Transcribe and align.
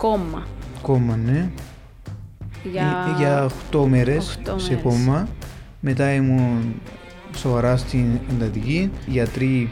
Κόμμα. 0.00 0.46
Κόμμα, 0.82 1.16
ναι. 1.16 1.50
Για, 2.72 3.06
Ε, 3.14 3.18
Για 3.18 3.44
8 3.72 3.86
μέρες 3.86 4.28
Οχτώ 4.28 4.58
σε 4.58 4.68
μέρες. 4.70 4.82
κόμμα. 4.84 5.28
Μετά 5.80 6.12
ήμουν 6.14 6.74
σοβαρά 7.36 7.76
στην 7.76 8.06
εντατική. 8.30 8.90
Οι 9.06 9.10
γιατροί 9.10 9.70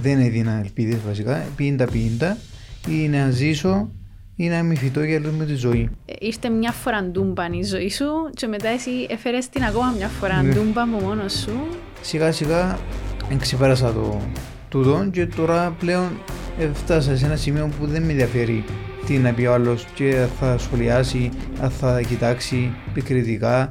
δεν 0.00 0.20
έδιναν 0.20 0.60
ελπίδες 0.60 0.98
βασικά. 1.06 1.44
Πήγαν 1.56 1.76
τα 1.76 1.84
πίντα 1.84 2.36
ή 2.88 3.08
να 3.08 3.30
ζήσω 3.30 3.88
ή 4.36 4.48
να 4.48 4.62
μην 4.62 4.76
φυτώ 4.76 5.02
για 5.02 5.18
λίγο 5.18 5.32
με 5.38 5.44
τη 5.44 5.54
ζωή. 5.54 5.90
Ε, 6.06 6.12
Ήρθε 6.18 6.48
μια 6.48 6.72
φορά 6.72 7.04
ντούμπαν 7.04 7.52
η 7.52 7.62
ζωή 7.62 7.90
σου 7.90 8.06
και 8.34 8.46
μετά 8.46 8.68
εσύ 8.68 8.90
έφερες 9.08 9.48
την 9.48 9.62
ακόμα 9.64 9.94
μια 9.96 10.08
φορά 10.08 10.42
Ναι. 10.42 10.52
ντούμπαν 10.54 10.94
από 10.94 11.04
μόνος 11.06 11.32
σου. 11.32 11.66
Σιγά 12.00 12.32
σιγά 12.32 12.78
ξεπέρασα 13.38 13.92
το 13.92 14.20
τούτο 14.68 15.08
και 15.12 15.26
τώρα 15.26 15.70
πλέον 15.78 16.08
έφτασα 16.58 17.16
σε 17.16 17.24
ένα 17.26 17.36
σημείο 17.36 17.70
που 17.78 17.86
δεν 17.86 18.02
με 18.02 18.10
ενδιαφέρει 18.10 18.64
τι 19.06 19.18
να 19.18 19.32
πει 19.32 19.44
ο 19.46 19.52
άλλος 19.52 19.86
και 19.94 20.26
θα 20.40 20.58
σχολιάσει, 20.58 21.30
αν 21.60 21.70
θα 21.70 22.00
κοιτάξει 22.02 22.72
επικριτικά. 22.88 23.68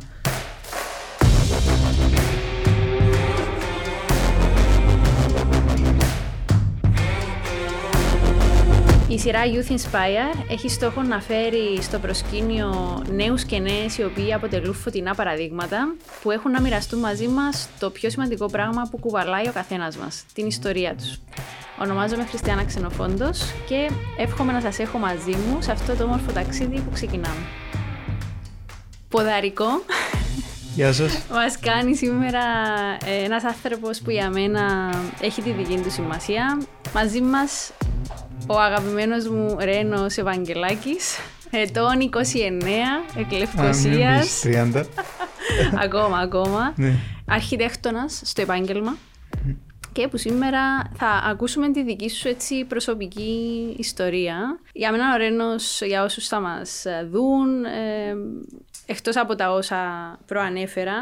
Η 9.07 9.19
σειρά 9.19 9.39
Youth 9.43 9.71
Inspire 9.71 10.49
έχει 10.49 10.69
στόχο 10.69 11.01
να 11.01 11.21
φέρει 11.21 11.81
στο 11.81 11.99
προσκήνιο 11.99 13.03
νέους 13.11 13.43
και 13.43 13.59
νέες 13.59 13.97
οι 13.97 14.03
οποίοι 14.03 14.33
αποτελούν 14.33 14.73
φωτεινά 14.73 15.15
παραδείγματα 15.15 15.95
που 16.21 16.31
έχουν 16.31 16.51
να 16.51 16.61
μοιραστούν 16.61 16.99
μαζί 16.99 17.27
μας 17.27 17.69
το 17.79 17.89
πιο 17.89 18.09
σημαντικό 18.09 18.45
πράγμα 18.45 18.87
που 18.91 18.97
κουβαλάει 18.97 19.47
ο 19.47 19.51
καθένας 19.51 19.97
μας, 19.97 20.23
την 20.33 20.47
ιστορία 20.47 20.95
τους. 20.95 21.19
Ονομάζομαι 21.79 22.25
Χριστιανά 22.25 22.63
Ξενοφόντος 22.63 23.41
και 23.67 23.89
εύχομαι 24.17 24.51
να 24.51 24.61
σας 24.61 24.79
έχω 24.79 24.97
μαζί 24.97 25.31
μου 25.31 25.61
σε 25.61 25.71
αυτό 25.71 25.95
το 25.95 26.03
όμορφο 26.03 26.31
ταξίδι 26.31 26.79
που 26.79 26.91
ξεκινάμε. 26.93 27.45
Ποδαρικό 29.09 29.65
Γεια 30.75 30.93
σας. 30.93 31.21
μας 31.31 31.59
κάνει 31.59 31.95
σήμερα 31.95 32.41
ε, 33.05 33.23
ένας 33.23 33.43
άνθρωπος 33.43 34.01
που 34.01 34.09
για 34.09 34.29
μένα 34.29 34.93
έχει 35.21 35.41
τη 35.41 35.51
δική 35.51 35.79
του 35.79 35.91
σημασία. 35.91 36.61
Μαζί 36.93 37.21
μας 37.21 37.71
ο 38.47 38.59
αγαπημένος 38.59 39.27
μου 39.29 39.55
Ρένος 39.59 40.17
Ευαγγελάκης, 40.17 41.17
ετών 41.49 41.99
29, 41.99 43.19
εκ 43.19 43.31
Λευκωσίας, 43.31 44.43
30. 44.43 44.83
ακόμα, 45.85 46.17
ακόμα, 46.17 46.73
ναι. 46.75 46.93
αρχιτέκτονας 47.27 48.21
στο 48.23 48.41
επάγγελμα 48.41 48.97
και 49.93 50.07
που 50.07 50.17
σήμερα 50.17 50.91
θα 50.95 51.07
ακούσουμε 51.07 51.71
τη 51.71 51.83
δική 51.83 52.09
σου 52.09 52.27
έτσι 52.27 52.65
προσωπική 52.65 53.75
ιστορία. 53.77 54.59
Για 54.73 54.91
μένα 54.91 55.13
ο 55.13 55.17
Ρένος, 55.17 55.81
για 55.85 56.03
όσους 56.03 56.27
θα 56.27 56.39
μας 56.39 56.85
ε, 56.85 57.07
δουν, 57.11 57.63
ε, 57.65 58.15
εκτός 58.85 59.17
από 59.17 59.35
τα 59.35 59.51
όσα 59.51 59.79
προανέφερα, 60.25 60.95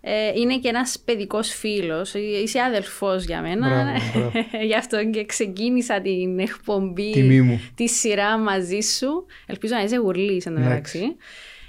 ε, 0.00 0.30
είναι 0.34 0.58
και 0.58 0.68
ένας 0.68 0.98
παιδικός 1.04 1.48
φίλος, 1.54 2.14
Ε, 2.14 2.18
είσαι 2.18 2.60
αδελφός 2.60 3.24
για 3.24 3.40
μένα. 3.40 3.68
Μπράβο, 3.68 4.30
μπράβο. 4.32 4.46
Γι' 4.68 4.76
αυτό 4.76 5.04
και 5.10 5.24
ξεκίνησα 5.24 6.00
την 6.00 6.38
εκπομπή, 6.38 7.10
Τιμή 7.12 7.40
μου. 7.40 7.60
τη 7.74 7.88
σειρά 7.88 8.38
μαζί 8.38 8.80
σου. 8.80 9.26
Ελπίζω 9.46 9.74
να 9.74 9.82
είσαι 9.82 9.96
γουρλής 9.96 10.46
εν 10.46 10.54
τω 10.54 10.60
Εντάξει. 10.60 10.98
μεταξύ. 10.98 11.16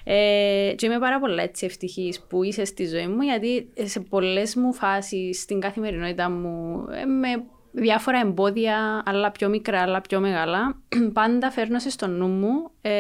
Ε, 0.08 0.74
και 0.76 0.86
είμαι 0.86 1.00
πάρα 1.00 1.20
πολύ 1.20 1.42
έτσι 1.42 1.66
ευτυχής 1.66 2.22
που 2.22 2.44
είσαι 2.44 2.66
στη 2.66 2.86
ζωή 2.88 3.08
μου 3.08 3.22
γιατί 3.22 3.68
σε 3.84 4.00
πολλές 4.00 4.56
μου 4.56 4.74
φάσεις 4.74 5.42
στην 5.42 5.60
καθημερινότητα 5.60 6.30
μου 6.30 6.86
ε, 7.02 7.06
με 7.06 7.44
διάφορα 7.72 8.20
εμπόδια, 8.20 9.04
άλλα 9.06 9.32
πιο 9.32 9.50
μικρά, 9.50 9.82
άλλα 9.82 10.02
πιο 10.02 10.20
μεγάλα, 10.20 10.78
πάντα 11.14 11.52
φέρνω 11.52 11.80
σε 11.80 11.90
στο 11.90 12.08
νου 12.08 12.28
μου 12.28 12.72
ε, 12.82 12.92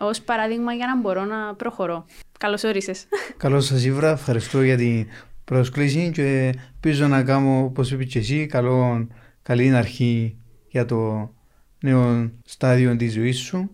ως 0.00 0.20
παράδειγμα 0.20 0.72
για 0.72 0.86
να 0.86 1.00
μπορώ 1.00 1.24
να 1.24 1.54
προχωρώ. 1.54 2.04
Καλώς 2.38 2.64
όρισες. 2.64 3.06
Καλώς 3.36 3.66
σας 3.66 3.84
ήβρα, 3.84 4.10
ευχαριστώ 4.10 4.62
για 4.62 4.76
την 4.76 5.06
πρόσκληση 5.44 6.10
και 6.14 6.54
ελπίζω 6.72 7.06
να 7.06 7.22
κάνω, 7.22 7.64
όπως 7.64 7.90
είπες 7.90 8.06
και 8.06 8.18
εσύ, 8.18 8.46
καλό, 8.46 9.06
καλή 9.42 9.74
αρχή 9.74 10.36
για 10.68 10.84
το 10.84 11.30
νέο 11.80 12.30
στάδιο 12.44 12.96
της 12.96 13.12
ζωής 13.12 13.38
σου. 13.38 13.70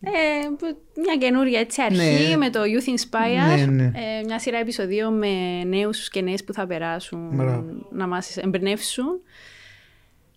Ε, 0.00 0.10
που- 0.58 0.78
μια 1.02 1.16
καινούρια 1.16 1.60
έτσι 1.60 1.82
αρχή 1.82 2.28
Ναι. 2.28 2.36
με 2.36 2.50
το 2.50 2.60
Youth 2.60 2.88
Inspire, 2.88 3.56
Ναι, 3.56 3.64
ναι. 3.66 3.84
Ε, 3.84 4.24
μια 4.24 4.38
σειρά 4.38 4.58
επεισοδίων 4.58 5.18
με 5.18 5.64
νέους 5.64 6.08
και 6.08 6.20
νέες 6.20 6.44
που 6.44 6.52
θα 6.52 6.66
περάσουν 6.66 7.30
Μπράβο. 7.32 7.86
να 7.90 8.06
μας 8.06 8.36
εμπνεύσουν. 8.36 9.20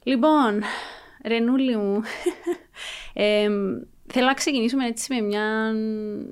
Λοιπόν, 0.03 0.61
Ρενούλη 1.25 1.77
μου, 1.77 2.01
ε, 3.13 3.47
θέλω 4.13 4.25
να 4.25 4.33
ξεκινήσουμε 4.33 4.85
έτσι 4.85 5.13
με 5.13 5.21
μια 5.21 5.43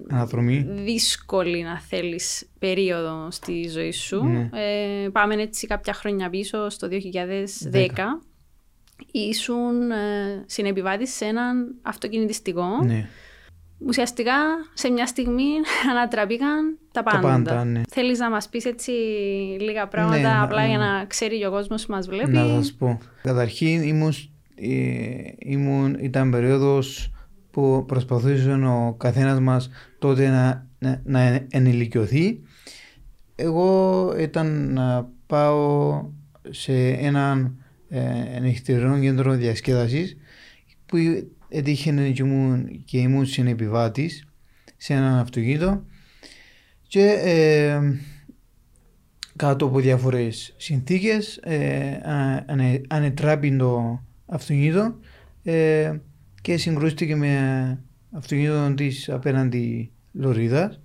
Αναδρομή. 0.10 0.68
δύσκολη, 0.70 1.62
να 1.64 1.80
θέλεις, 1.80 2.50
περίοδο 2.60 3.28
στη 3.32 3.70
ζωή 3.70 3.92
σου. 3.92 4.24
Ναι. 4.26 4.50
Ε, 4.54 5.10
πάμε 5.10 5.36
έτσι 5.42 5.68
κάποια 5.68 5.94
χρόνια 5.94 6.30
πίσω, 6.30 6.70
στο 6.70 6.88
2010. 6.88 7.70
Δέκα. 7.70 8.22
Ήσουν 9.12 9.92
ε, 9.92 9.96
συνεπιβάτης 10.46 11.14
σε 11.16 11.26
έναν 11.26 11.76
αυτοκινητιστικό. 11.82 12.66
Ναι. 12.86 13.08
Ουσιαστικά 13.88 14.34
σε 14.74 14.90
μια 14.90 15.06
στιγμή 15.08 15.44
ανατραπήκαν 15.92 16.78
τα 16.92 17.04
πάντα. 17.04 17.20
πάντα, 17.22 17.64
ναι. 17.66 17.82
Θέλεις 17.90 18.20
να 18.20 18.30
μας 18.30 18.50
πεις 18.50 18.66
έτσι 18.66 18.92
λίγα 19.60 19.88
πράγματα 19.88 20.18
Ναι, 20.18 20.24
να- 20.28 20.44
απλά 20.44 20.66
για 20.68 20.78
να- 20.78 20.98
να 20.98 21.06
ξέρει 21.06 21.38
και 21.40 21.48
ο 21.48 21.52
κόσμος 21.52 21.86
που 21.86 21.92
μας 21.92 22.08
βλέπει. 22.08 22.32
Να 22.32 22.48
σας 22.48 22.74
πω. 22.74 22.98
Καταρχήν 23.22 23.82
ήμουν, 23.82 24.14
ε, 24.56 24.68
ήμουν, 25.38 25.98
ήταν 26.02 26.32
περίοδος 26.32 27.12
που 27.52 27.84
προσπαθούσε 27.88 28.52
ο 28.52 28.96
καθένας 28.98 29.40
μας 29.40 29.70
τότε 30.00 30.28
να, 30.30 30.68
να, 30.80 31.02
να 31.04 31.46
ενηλικιωθεί. 31.50 32.42
Εγώ 33.36 34.14
ήταν 34.20 34.74
να 34.74 35.10
πάω 35.28 36.04
σε 36.50 36.88
έναν 36.88 37.64
ε, 37.90 38.40
νυχτερινό 38.40 39.00
κέντρο 39.00 39.34
διασκέδασης 39.34 40.18
που 40.86 40.98
έτυχε 41.50 42.12
και 42.14 42.24
ήμουν, 42.24 42.84
και 42.86 42.98
ήμουν 42.98 43.26
συνεπιβάτης 43.26 44.28
σε 44.78 44.94
έναν 44.94 45.18
αυτοκίνητο 45.18 45.84
και 46.88 47.04
ε, 47.24 47.80
κάτω 49.36 49.66
από 49.66 49.80
διάφορες 49.80 50.54
συνθήκες 50.58 51.38
ε, 51.38 52.00
α- 52.04 52.46
ανε- 52.48 52.82
ανετράπη 52.88 53.56
το 53.58 54.04
αυτοκίνητο 54.26 54.96
ε, 55.44 55.98
και 56.42 56.58
συγκρούστηκε 56.58 57.16
με 57.16 57.84
αυτοκίνητο 58.12 58.74
της 58.74 59.10
απέναντι 59.10 59.92
λωρίδας 60.12 60.80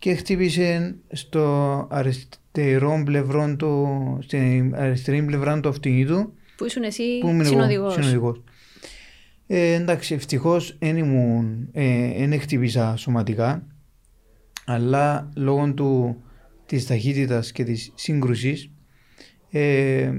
και 0.00 0.14
χτύπησε 0.14 0.96
στο 1.12 1.86
αριστερό 1.90 3.02
πλευρό 3.04 3.56
του, 3.56 3.88
στην 4.22 4.74
αριστερή 4.74 5.22
πλευρά 5.22 5.60
του 5.60 5.68
αυτοκίνητου 5.68 6.32
Που 6.56 6.64
ήσουν 6.64 6.82
εσύ 6.82 7.02
που 7.20 7.26
ήμουν 7.28 7.40
εγώ, 7.40 7.48
συνοδηγός. 7.50 7.94
συνοδηγός. 7.94 8.42
Ε, 9.46 9.72
εντάξει, 9.72 10.14
ευτυχώς 10.14 10.76
δεν 10.78 10.96
ήμουν, 10.96 11.68
ε, 11.72 12.26
δεν 12.26 12.40
χτύπησα 12.40 12.96
σωματικά, 12.96 13.66
αλλά 14.66 15.30
λόγω 15.36 15.72
του, 15.74 16.22
της 16.66 16.86
ταχύτητας 16.86 17.52
και 17.52 17.64
της 17.64 17.92
σύγκρουσης 17.94 18.70
ε, 19.50 20.10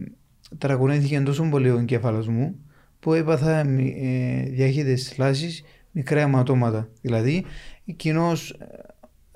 τραγωνέθηκε 0.57 1.19
τόσο 1.19 1.43
πολύ 1.49 1.69
ο 1.69 1.77
εγκέφαλος 1.77 2.27
μου 2.27 2.55
που 2.99 3.13
έπαθα 3.13 3.63
μη- 3.63 3.95
ε, 4.01 4.49
διάχυτες 4.49 5.07
θλάσεις, 5.09 5.63
μικρά 5.91 6.21
αιματώματα. 6.21 6.89
Δηλαδή, 7.01 7.45
κοινώς 7.95 8.57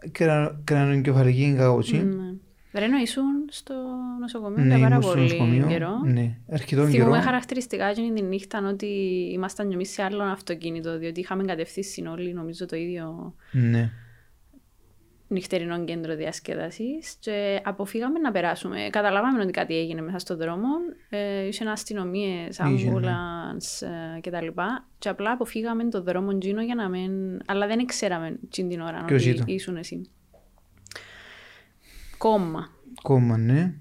ε, 0.05 0.09
κρα- 0.11 0.61
κρανιογκεφαλική 0.63 1.43
εγκαγώση. 1.43 1.97
Ναι. 1.97 2.33
Ρένο, 2.79 2.97
ήσουν 2.97 3.23
στο 3.49 3.73
νοσοκομείο 4.19 4.63
Ναι, 4.63 4.75
για 4.75 4.83
πάρα 4.83 4.87
ήμουν 4.95 5.01
στο 5.01 5.11
πολύ 5.11 5.23
νοσοκομείο. 5.23 5.67
καιρό. 5.67 5.91
Ναι, 6.05 6.37
αρκετό 6.51 6.85
Θυμούμαι 6.85 7.11
καιρό. 7.11 7.21
χαρακτηριστικά 7.25 7.85
εκείνη 7.85 8.13
τη 8.13 8.21
νύχτα 8.21 8.67
ότι 8.69 8.85
ήμασταν 9.33 9.67
κι 9.67 9.73
εμείς 9.73 9.89
σε 9.89 10.03
άλλο 10.03 10.23
αυτοκίνητο, 10.23 10.97
διότι 10.97 11.19
είχαμε 11.19 11.43
κατευθύνσει 11.43 12.05
όλοι 12.07 12.33
νομίζω 12.33 12.65
το 12.65 12.75
ίδιο 12.75 13.35
Ναι. 13.51 13.91
Νυχτερινό 15.27 15.83
κέντρο 15.83 16.15
διασκέδασης 16.15 17.15
και 17.19 17.61
αποφύγαμε 17.63 18.19
να 18.19 18.31
περάσουμε. 18.31 18.87
Καταλάβαμε 18.89 19.41
ότι 19.41 19.51
κάτι 19.51 19.77
έγινε 19.77 20.01
μέσα 20.01 20.19
στον 20.19 20.37
δρόμο. 20.37 20.67
Ε, 21.09 21.47
Είχε 21.47 21.69
αστυνομίες, 21.69 22.59
ναι. 22.59 22.65
ambulance 22.69 23.87
ε, 24.15 24.19
κτλ. 24.19 24.47
Και 24.97 25.09
απλά 25.09 25.31
αποφύγαμε 25.31 25.83
τον 25.83 26.03
δρόμο 26.03 26.37
Τζίνο 26.37 26.61
για 26.61 26.75
να 26.75 26.89
μην. 26.89 27.11
Αλλά 27.45 27.67
δεν 27.67 27.85
ξέραμε 27.85 28.39
εκείνη 28.43 28.69
την 28.69 28.81
ώρα 28.81 29.03
Ποιος 29.05 29.21
ότι 29.21 29.29
ήταν; 29.29 29.45
ήσουν 29.47 29.77
εσύ. 29.77 30.09
Κόμμα. 32.17 32.69
Κόμμα, 33.01 33.37
ναι. 33.37 33.73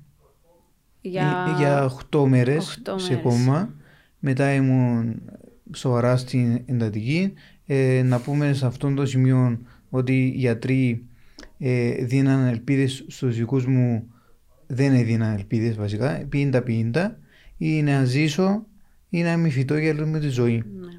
Για... 1.00 1.46
Ε, 1.48 1.56
για 1.58 1.92
8 2.10 2.24
μέρες 2.26 2.68
οχτώ 2.68 2.98
σε 2.98 3.14
μέρες. 3.14 3.24
κόμμα. 3.24 3.74
Μετά 4.18 4.54
ήμουν 4.54 5.22
σοβαρά 5.74 6.16
στην 6.16 6.62
εντατική. 6.66 7.32
Ε, 7.66 8.02
να 8.04 8.20
πούμε 8.20 8.52
σε 8.52 8.66
αυτόν 8.66 8.94
το 8.94 9.06
σημείο 9.06 9.58
ότι 9.90 10.26
οι 10.26 10.32
γιατροί 10.36 11.08
ε, 11.58 11.90
δίναν 12.04 12.46
ελπίδες 12.46 13.04
στους 13.08 13.36
δικούς 13.36 13.66
μου 13.66 14.12
δεν 14.66 14.92
έδιναν 14.94 15.34
ελπίδες 15.34 15.76
βασικά, 15.76 16.26
πίντα 16.28 16.62
πίντα 16.62 17.18
ή 17.58 17.82
να 17.82 18.04
ζήσω 18.04 18.66
ή 19.08 19.22
να 19.22 19.36
μην 19.36 19.50
φυτώ 19.50 19.76
για 19.78 19.92
λίγο 19.92 20.06
με 20.06 20.20
τη 20.20 20.28
ζωή. 20.28 20.64
Ναι. 20.80 20.92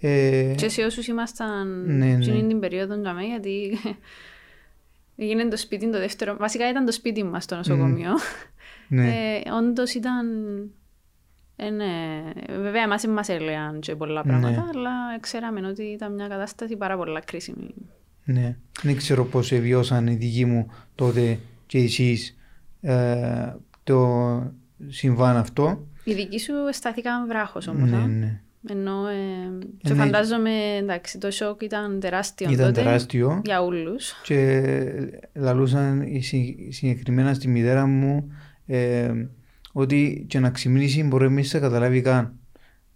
Ε, 0.00 0.54
Και 0.56 0.68
σε 0.68 0.82
όσους 0.82 1.06
ήμασταν 1.06 1.84
Ναι, 1.86 2.06
ναι. 2.06 2.12
εκείνη 2.12 2.46
την 2.48 2.60
περίοδο 2.60 2.94
για 2.94 3.12
μένα, 3.12 3.26
γιατί 3.26 3.78
έγινε 5.16 5.48
το 5.48 5.56
σπίτι 5.56 5.90
το 5.90 5.98
δεύτερο. 5.98 6.36
Βασικά 6.36 6.68
ήταν 6.70 6.84
το 6.84 6.92
σπίτι 6.92 7.24
μας 7.24 7.46
το 7.46 7.56
νοσοκομείο. 7.56 8.10
ναι, 8.88 9.08
Ε, 9.08 9.50
όντως 9.52 9.94
ήταν... 9.94 10.26
Ε, 11.56 11.70
ναι. 11.70 12.22
Βέβαια, 12.48 12.82
εμάς 12.82 13.02
δεν 13.02 13.10
μας 13.10 13.28
έλεγαν 13.28 13.80
και 13.80 13.94
πολλά 13.96 14.22
Ναι. 14.24 14.30
πράγματα, 14.30 14.68
αλλά 14.74 14.90
ξέραμε 15.20 15.66
ότι 15.66 15.82
ήταν 15.82 16.14
μια 16.14 16.28
κατάσταση 16.28 16.76
πάρα 16.76 16.96
πολλά 16.96 17.20
κρίσιμη. 17.20 17.74
Ναι. 18.32 18.56
Δεν 18.82 18.96
ξέρω 18.96 19.24
πώς 19.24 19.52
εβιώσαν 19.52 20.06
οι 20.06 20.14
δικοί 20.14 20.44
μου 20.44 20.70
τότε 20.94 21.38
και 21.66 21.78
εσείς 21.78 22.36
ε, 22.80 23.54
το 23.84 24.06
συμβάν 24.88 25.36
αυτό. 25.36 25.86
Οι 26.04 26.14
δικοί 26.14 26.38
σου 26.38 26.52
αισθάθηκαν 26.68 27.26
βράχος 27.26 27.66
όμως. 27.68 27.90
Ναι, 27.90 27.96
α. 27.96 28.06
ναι. 28.06 28.40
Ενώ, 28.70 29.06
ε, 29.08 29.66
και 29.82 29.92
Ναι. 29.94 30.00
φαντάζομαι, 30.04 30.50
εντάξει, 30.80 31.18
το 31.18 31.30
σοκ 31.30 31.62
ήταν 31.62 32.00
τεράστιο 32.00 32.50
Ήταν 32.50 32.66
τότε 32.66 32.82
τεράστιο 32.82 33.40
για 33.44 33.62
όλους. 33.62 34.12
και 34.22 34.62
λαλούσαν 35.34 36.02
οι 36.02 36.22
συ- 36.22 36.72
συγκεκριμένα 36.72 37.34
στη 37.34 37.48
μητέρα 37.48 37.86
μου 37.86 38.32
ε, 38.66 39.12
ότι 39.72 40.24
και 40.28 40.38
να 40.38 40.50
ξυπνήσει 40.50 41.02
μπορεί 41.02 41.24
να 41.24 41.30
μην 41.30 41.44
σε 41.44 41.58
καταλάβει 41.58 42.00
καν. 42.00 42.37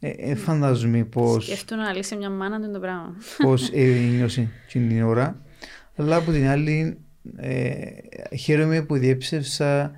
Ε, 0.05 0.11
ε, 0.31 0.35
φαντάζομαι 0.35 1.05
πώς, 1.05 1.45
Σκέφτομαι 1.45 1.83
να 1.83 1.93
λύσει 1.93 2.17
μια 2.17 2.31
μάνα 2.31 2.61
του 2.61 2.71
το 2.73 2.79
πράγμα. 2.79 3.17
πώς 3.39 3.71
ένιωσε 3.73 4.41
εκείνη 4.67 4.89
την 4.89 5.03
ώρα. 5.03 5.43
Αλλά 5.97 6.17
από 6.17 6.31
την 6.31 6.47
άλλη 6.47 6.99
ε, 7.37 7.81
χαίρομαι 8.37 8.83
που 8.83 8.97
διέψευσα 8.97 9.93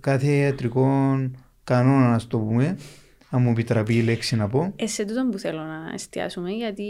κάθε 0.00 0.32
ιατρικό 0.32 0.86
κανόνα, 1.64 2.08
να 2.10 2.20
το 2.28 2.38
πούμε, 2.38 2.76
αν 3.30 3.42
μου 3.42 3.50
επιτραπεί 3.50 3.94
η 3.94 4.02
λέξη 4.02 4.36
να 4.36 4.48
πω. 4.48 4.72
Ε, 4.76 4.86
σε 4.86 5.04
τούτο 5.04 5.28
που 5.30 5.38
θέλω 5.38 5.62
να 5.62 5.90
εστιάσουμε, 5.94 6.50
γιατί 6.50 6.84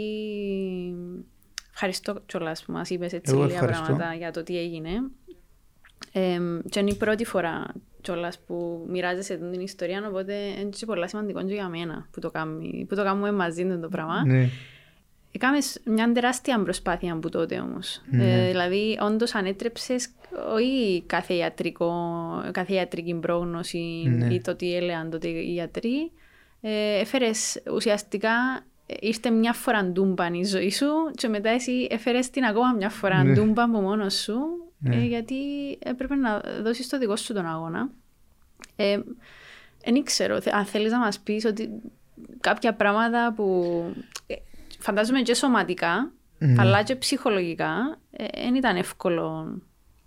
ευχαριστώ 1.73 2.21
κιόλας 2.25 2.63
που 2.63 2.71
μας 2.71 2.89
είπες 2.89 3.13
έτσι 3.13 3.33
Εγώ 3.33 3.43
λίγα 3.43 3.53
ευχαριστώ. 3.55 3.83
πράγματα 3.83 4.13
για 4.13 4.31
το 4.31 4.43
τι 4.43 4.57
έγινε. 4.57 4.89
Ε, 6.11 6.39
και 6.69 6.79
είναι 6.79 6.89
η 6.89 6.95
πρώτη 6.95 7.25
φορά 7.25 7.73
κιόλας 8.03 8.39
που 8.47 8.85
μοιράζεσαι 8.89 9.35
την 9.35 9.59
ιστορία, 9.61 10.07
οπότε 10.07 10.33
είναι 10.33 10.69
και 10.69 10.85
πολλά 10.85 11.07
σημαντικό 11.07 11.45
και 11.45 11.53
για 11.53 11.67
μένα 11.67 12.07
που 12.11 12.19
το, 12.19 12.31
κάνει, 12.31 12.85
που 12.89 12.95
το 12.95 13.03
κάνουμε 13.03 13.31
μαζί 13.31 13.79
το 13.81 13.87
πράγμα. 13.89 14.25
Ναι, 14.25 14.49
Έκαμες 15.35 15.79
μια 15.85 16.11
τεράστια 16.11 16.63
προσπάθεια 16.63 17.13
από 17.13 17.29
τότε 17.29 17.59
όμως. 17.59 18.01
Ναι. 18.09 18.43
Ε, 18.43 18.49
δηλαδή, 18.49 18.97
όντως 19.01 19.35
ανέτρεψες 19.35 20.09
όχι 20.53 21.03
κάθε, 21.05 21.33
ιατρικό, 21.33 21.91
κάθε 22.51 22.73
ιατρική 22.73 23.13
πρόγνωση 23.13 24.03
Ναι. 24.17 24.33
ή 24.33 24.41
το 24.41 24.55
τι 24.55 24.75
έλεγαν 24.75 25.09
τότε 25.09 25.27
οι 25.27 25.51
γιατροί. 25.51 26.11
Ε, 26.61 26.99
έφερες 26.99 27.61
ουσιαστικά, 27.73 28.31
ε, 28.85 28.93
ήρθε 28.99 29.29
μια 29.29 29.53
φορά 29.53 29.85
ντούμπαν 29.85 30.33
η 30.33 30.45
ζωή 30.45 30.71
σου 30.71 30.87
και 31.15 31.27
μετά 31.27 31.49
εσύ 31.49 31.87
έφερες 31.89 32.29
την 32.29 32.43
ακόμα 32.43 32.73
μια 32.77 32.89
φορά 32.89 33.23
Ναι. 33.23 33.33
ντούμπαν 33.33 33.69
από 33.69 33.81
μόνος 33.81 34.13
σου 34.13 34.35
Ναι. 34.83 34.95
ε, 34.95 34.99
γιατί 35.05 35.35
έπρεπε 35.79 36.15
να 36.15 36.41
δώσεις 36.63 36.89
το 36.89 36.97
δικό 36.97 37.15
σου 37.15 37.33
τον 37.33 37.45
αγώνα. 37.45 37.89
Ε, 38.75 38.99
δεν 39.85 40.03
ξέρω, 40.03 40.41
θε- 40.41 40.53
αν 40.53 40.65
θέλεις 40.65 40.91
να 40.91 40.99
μας 40.99 41.19
πεις 41.19 41.45
ότι 41.45 41.69
κάποια 42.39 42.73
πράγματα 42.73 43.33
που 43.35 43.63
ε, 44.27 44.35
φαντάζομαι 44.79 45.21
και 45.21 45.33
σωματικά 45.33 46.11
Ναι. 46.37 46.55
αλλά 46.57 46.83
και 46.83 46.95
ψυχολογικά 46.95 47.99
δεν 48.33 48.55
ήταν 48.55 48.75
εύκολο 48.75 49.57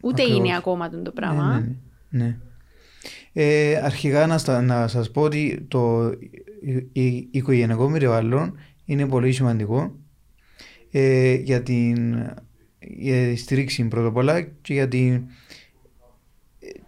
ούτε 0.02 0.22
Ακριβώς. 0.22 0.46
είναι 0.46 0.56
ακόμα 0.56 0.90
το 0.90 1.10
πράγμα. 1.10 1.58
Ναι, 1.58 1.66
ναι, 2.10 2.24
ναι. 2.24 2.36
Ε, 3.32 3.76
αρχικά 3.76 4.26
να, 4.26 4.38
στα, 4.38 4.62
να 4.62 4.88
σας 4.88 5.10
πω 5.10 5.20
ότι 5.22 5.64
το 5.68 6.10
η- 6.92 7.02
η- 7.06 7.28
οικογενειακό 7.30 7.90
περιβάλλον 7.90 8.58
είναι 8.84 9.06
πολύ 9.08 9.32
σημαντικό 9.32 9.94
ε, 10.90 11.34
για 11.34 11.62
την 11.62 12.14
για 12.96 13.28
τη 13.28 13.36
στήριξη 13.36 13.84
πρώτα 13.88 14.08
απ' 14.08 14.16
όλα 14.16 14.40
και 14.40 14.72
για, 14.72 14.88
την, 14.88 15.22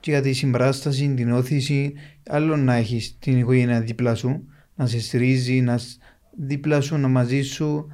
και 0.00 0.10
για 0.10 0.22
τη 0.22 0.32
συμπράσταση, 0.32 1.14
την 1.14 1.32
όθηση 1.32 1.92
άλλο 2.28 2.56
να 2.56 2.74
έχεις 2.74 3.18
την 3.18 3.38
οικογένεια 3.38 3.80
δίπλα 3.80 4.14
σου 4.14 4.48
να 4.74 4.86
σε 4.86 5.00
στηρίζει, 5.00 5.60
να 5.60 5.78
σ- 5.78 6.00
δίπλα 6.36 6.80
σου, 6.80 6.96
να 6.96 7.08
μαζί 7.08 7.42
σου 7.42 7.88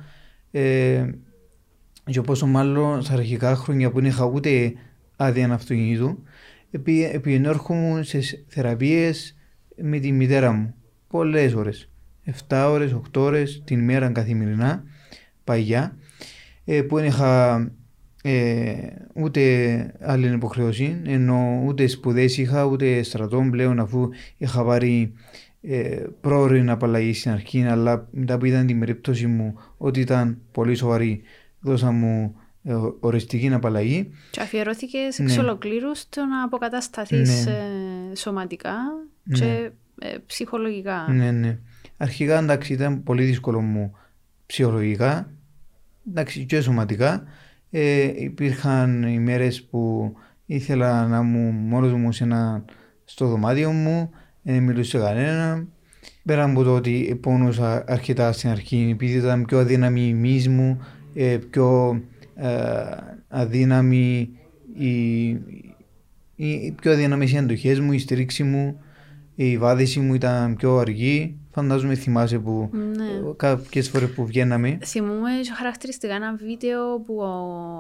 ε, 0.50 1.10
και 2.04 2.20
πόσο 2.20 2.46
μάλλον 2.46 3.02
στα 3.02 3.12
αρχικά 3.12 3.56
χρόνια 3.56 3.90
που 3.90 4.00
δεν 4.00 4.08
είχα 4.08 4.24
ούτε 4.24 4.72
άδεια 5.16 5.52
αυτοκινήτου 5.52 6.22
επί, 6.70 7.04
επινέρχομαι 7.04 8.02
σε 8.02 8.44
θεραπείες 8.46 9.36
με 9.76 9.98
τη 9.98 10.12
μητέρα 10.12 10.52
μου. 10.52 10.74
Πολλές 11.08 11.54
ώρες. 11.54 11.88
7 12.48 12.66
ώρες, 12.68 12.92
8 12.92 13.20
ώρες 13.20 13.62
την 13.64 13.84
μέρα 13.84 14.10
καθημερινά 14.10 14.84
παγιά 15.44 15.96
ε, 16.64 16.82
που 16.82 16.96
δεν 16.96 17.04
είχα 17.04 17.72
ε, 18.26 18.75
ούτε 19.15 19.94
άλλη 20.00 20.32
υποχρέωση 20.32 21.00
ενώ 21.06 21.62
ούτε 21.67 21.87
σπουδές 21.87 22.38
είχα 22.38 22.65
ούτε 22.65 23.03
στρατό 23.03 23.49
πλέον 23.50 23.81
αφού 23.81 24.09
είχα 24.37 24.65
πάρει 24.65 25.12
ε, 25.62 26.03
πρόωρη 26.21 26.69
απαλλαγή 26.69 27.15
στην 27.15 27.31
αρχή 27.31 27.65
αλλά 27.65 28.09
μετά 28.11 28.38
που 28.38 28.44
είδαν 28.44 28.67
την 28.67 28.79
περίπτωση 28.79 29.26
μου 29.26 29.55
ότι 29.76 30.00
ήταν 30.00 30.38
πολύ 30.53 30.75
σοβαρή 30.75 31.23
δώσα 31.61 31.91
μου 31.91 32.37
ε, 32.62 32.75
οριστική 33.00 33.53
απαλλαγή 33.53 34.11
Και 34.31 34.41
αφιερώθηκες 34.41 35.19
Ναι. 35.19 35.25
εξ 35.25 35.38
ολοκλήρους 35.38 35.99
στο 35.99 36.25
να 36.25 36.43
αποκατασταθείς 36.43 37.44
Ναι. 37.47 37.53
ε, 37.53 38.15
σωματικά 38.15 38.76
Ναι. 39.25 39.38
και 39.38 39.71
ε, 39.99 40.17
ψυχολογικά. 40.26 41.06
Ναι, 41.11 41.31
ναι. 41.31 41.59
Αρχικά 41.97 42.38
εντάξει 42.38 42.73
ήταν 42.73 43.03
πολύ 43.03 43.25
δύσκολο 43.25 43.61
μου 43.61 43.97
ψυχολογικά 44.47 45.31
εντάξει 46.11 46.44
και 46.44 46.61
σωματικά 46.61 47.25
ε, 47.76 48.12
υπήρχαν 48.23 49.03
ημέρες 49.03 49.62
που 49.62 50.12
ήθελα 50.47 51.06
να 51.06 51.23
μου 51.23 51.50
μόνος 51.50 51.93
μου 51.93 52.12
σε 52.12 52.25
ένα, 52.25 52.65
στο 53.05 53.26
δωμάτιο 53.26 53.71
μου 53.71 54.11
δεν 54.43 54.62
μιλούσα 54.62 54.99
σε 54.99 55.05
κανένα 55.05 55.67
πέρα 56.25 56.44
από 56.44 56.62
το 56.62 56.75
ότι 56.75 57.19
πόνουσα 57.23 57.85
αρκετά 57.87 58.32
στην 58.32 58.50
αρχή 58.50 58.88
επειδή 58.93 59.19
ήταν 59.19 59.44
πιο 59.44 59.59
αδύναμη 59.59 60.06
η 60.06 60.15
μυς 60.15 60.49
μου 60.49 60.79
ε, 61.15 61.38
πιο 61.50 62.00
ε, 62.35 62.50
αδύναμη 63.29 64.31
η, 64.79 65.26
οι, 65.26 66.56
οι 66.67 66.75
πιο 66.81 66.93
αδύναμες 66.93 67.32
οι 67.32 67.37
αντοχές 67.37 67.81
μου, 67.81 67.93
η 67.93 67.99
στήριξη 67.99 68.43
μου 68.43 68.79
η 69.35 69.59
βάδιση 69.59 70.00
μου 70.00 70.15
ήταν 70.15 70.56
πιο 70.56 70.76
αργή. 70.76 71.37
Φαντάζομαι 71.54 71.94
θυμάσαι 71.94 72.38
που 72.38 72.70
Ναι. 72.72 73.32
κάποιες 73.36 73.88
φορές 73.88 74.10
που 74.10 74.26
βγαίναμε. 74.26 74.78
Θυμούμαι 74.84 75.30
και 75.42 75.50
χαρακτηριστικά 75.56 76.14
ένα 76.14 76.34
βίντεο 76.36 77.00
που 77.00 77.22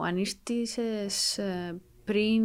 ανήρτησες 0.06 1.38
ε, 1.38 1.76
πριν, 2.04 2.42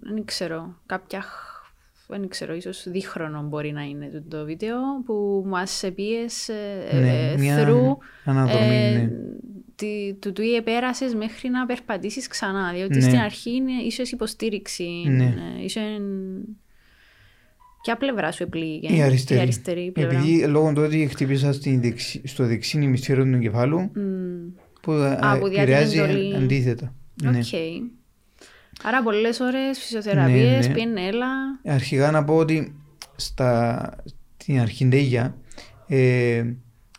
δεν 0.00 0.24
ξέρω, 0.24 0.76
κάποια, 0.86 1.20
χ- 1.20 2.08
δεν 2.08 2.28
ξέρω, 2.28 2.54
ίσως 2.54 2.88
δίχρονο 2.88 3.42
μπορεί 3.42 3.72
να 3.72 3.82
είναι 3.82 4.06
το, 4.28 4.36
το 4.38 4.44
βίντεο 4.44 4.76
που 5.04 5.44
μας 5.46 5.82
επίες 5.82 6.48
ε, 6.48 6.90
Ναι, 7.00 7.30
ε, 7.32 7.36
μια 7.36 7.56
through 7.66 7.96
αναδρομή, 8.24 8.74
ε, 8.74 8.90
ναι. 8.98 9.10
τι- 9.74 10.14
του 10.20 10.32
τι 10.32 10.54
επέρασες 10.54 11.14
μέχρι 11.14 11.48
να 11.48 11.66
περπατήσεις 11.66 12.26
ξανά. 12.28 12.72
Διότι 12.72 12.94
Ναι. 12.94 13.00
στην 13.00 13.18
αρχή 13.18 13.50
είναι, 13.54 13.72
ίσως 13.86 14.10
υποστήριξη, 14.12 14.84
Ναι. 15.06 15.34
ε, 15.58 15.64
ίσως 15.64 15.82
Ποια 17.86 17.96
πλευρά 17.96 18.32
σου 18.32 18.42
επλήγει, 18.42 18.96
Η 18.96 19.02
αριστερή. 19.02 19.38
η 19.40 19.42
αριστερή 19.42 19.90
πλευρά. 19.90 20.18
Επειδή 20.18 20.46
λόγω 20.46 20.72
του 20.72 20.82
ότι 20.84 21.06
χτύπησα 21.10 21.52
στην 21.52 21.80
δεξι- 21.80 22.28
στο 22.28 22.46
δεξί 22.46 22.78
ημισφαίρο 22.82 23.22
του 23.24 23.34
εγκεφάλου 23.34 23.78
Μμ. 23.78 23.90
που, 24.82 24.92
ε, 24.92 25.18
Α, 25.20 25.38
που 25.38 25.46
επηρεάζει 25.46 25.92
διατηρεί 25.94 26.18
εντολή. 26.20 26.36
αντίθετα. 26.36 26.94
Ναι. 27.22 27.38
Οκ. 27.38 27.44
Άρα 28.82 29.02
πολλές 29.02 29.40
ώρες 29.40 29.78
φυσιοθεραπείες, 29.78 30.60
Ναι, 30.60 30.66
ναι. 30.68 30.74
πιένε 30.74 31.00
έλα. 31.06 31.26
Αρχικά 31.64 32.10
να 32.10 32.24
πω 32.24 32.36
ότι 32.36 32.74
στα, 33.16 33.90
στην 34.36 34.60
αρχιντέγια 34.60 35.36
ε, 35.86 36.44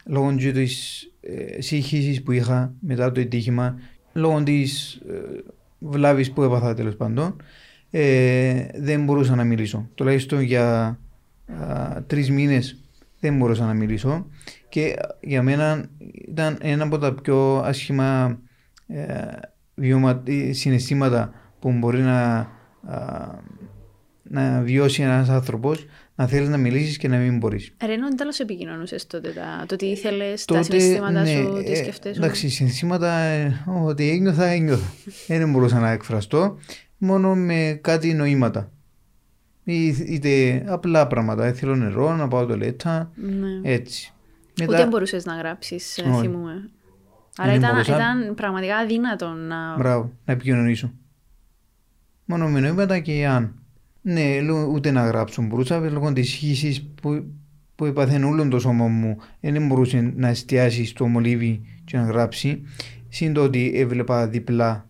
λόγω 0.05 0.35
και 0.35 0.51
της 0.51 1.03
ε, 1.21 1.61
σύγχυσης 1.61 2.23
που 2.23 2.31
είχα 2.31 2.73
μετά 2.79 3.11
το 3.11 3.21
ατύχημα 3.21 3.79
λόγω 4.13 4.43
της 4.43 4.93
ε, 5.09 5.13
βλάβης 5.79 6.31
που 6.31 6.43
έπαθα 6.43 6.73
τέλος 6.73 6.95
πάντων 6.95 7.35
ε, 7.91 8.65
δεν 8.75 9.03
μπορούσα 9.03 9.35
να 9.35 9.43
μιλήσω. 9.43 9.89
Τουλάχιστον 9.95 10.41
για 10.41 10.99
α, 11.61 12.03
τρεις 12.07 12.31
μήνες 12.31 12.81
δεν 13.19 13.37
μπορούσα 13.37 13.65
να 13.65 13.73
μιλήσω 13.73 14.27
και 14.69 14.95
για 15.21 15.43
μένα 15.43 15.89
ήταν 16.27 16.57
ένα 16.61 16.83
από 16.83 16.97
τα 16.97 17.13
πιο 17.13 17.57
άσχημα 17.65 18.39
ε, 18.87 19.05
βιωμα- 19.75 20.23
ε, 20.25 20.53
συναισθήματα 20.53 21.33
που 21.59 21.71
μπορεί 21.71 21.99
να, 22.01 22.35
α, 22.83 23.27
να 24.23 24.61
βιώσει 24.61 25.01
ένας 25.01 25.29
άνθρωπος 25.29 25.85
να 26.15 26.27
θέλεις 26.27 26.49
να 26.49 26.57
μιλήσεις 26.57 26.97
και 26.97 27.07
να 27.07 27.17
μην 27.17 27.37
μπορείς. 27.37 27.73
Ρε, 27.85 27.93
ενώ 27.93 28.15
τέλος 28.15 28.39
επικοινωνούσες 28.39 29.07
τότε 29.07 29.29
τα, 29.29 29.65
το 29.67 29.75
τι 29.75 29.85
ήθελες, 29.85 30.45
τα 30.45 30.63
συναισθήματα 30.63 31.25
σου, 31.25 31.61
τι 31.65 31.71
ε, 31.71 31.75
σκεφτέσαι. 31.75 32.19
Εντάξει, 32.19 32.49
συναισθήματα 32.49 33.11
ε, 33.11 33.63
ότι 33.83 34.09
ένιωθα, 34.09 34.45
ένιωθα. 34.45 34.93
δεν 35.27 35.51
μπορούσα 35.51 35.79
να 35.79 35.91
εκφραστώ 35.91 36.57
μόνο 36.97 37.35
με 37.35 37.79
κάτι 37.83 38.13
νοήματα. 38.13 38.71
Ή- 39.63 39.87
Είτε 39.87 40.63
απλά 40.67 41.07
πράγματα. 41.07 41.45
Ε, 41.45 41.53
Θέλω 41.53 41.75
νερό, 41.75 42.15
να 42.15 42.27
πάω 42.27 42.45
τολέτα, 42.45 43.11
Ναι. 43.15 43.69
έτσι. 43.71 44.13
Μετά... 44.59 44.73
Ούτε 44.73 44.87
μπορούσες 44.87 45.25
να 45.25 45.35
γράψεις, 45.35 45.97
Όχι. 46.11 46.21
θυμούμαι. 46.27 46.69
Άρα 47.37 47.49
Δεν 47.51 47.59
ήταν, 47.59 47.71
μπορούσα. 47.71 47.95
ήταν 47.95 48.35
πραγματικά 48.35 48.77
αδύνατο 48.77 49.27
να. 49.29 49.75
Μπράβο, 49.77 50.11
να 50.25 50.33
επικοινωνήσω. 50.33 50.91
Μόνο 52.25 52.47
μηνύματα 52.49 52.99
και 52.99 53.27
αν. 53.27 53.53
Ναι, 54.01 54.41
λο- 54.41 54.67
ούτε 54.73 54.91
να 54.91 55.05
γράψω 55.05 55.41
μπορούσα, 55.41 55.79
λόγω 55.79 56.13
της 56.13 56.31
χύση 56.33 56.87
που, 57.01 57.25
που 57.75 57.85
επαθαίνει 57.85 58.23
όλο 58.23 58.47
το 58.47 58.59
σώμα 58.59 58.87
μου, 58.87 59.17
δεν 59.39 59.67
μπορούσε 59.67 60.13
να 60.15 60.27
εστιάσει 60.27 60.85
στο 60.85 61.07
μολύβι 61.07 61.61
και 61.85 61.97
να 61.97 62.03
γράψει. 62.03 62.61
Συν 63.09 63.33
το 63.33 63.43
ότι 63.43 63.71
έβλεπα 63.75 64.27
διπλά 64.27 64.86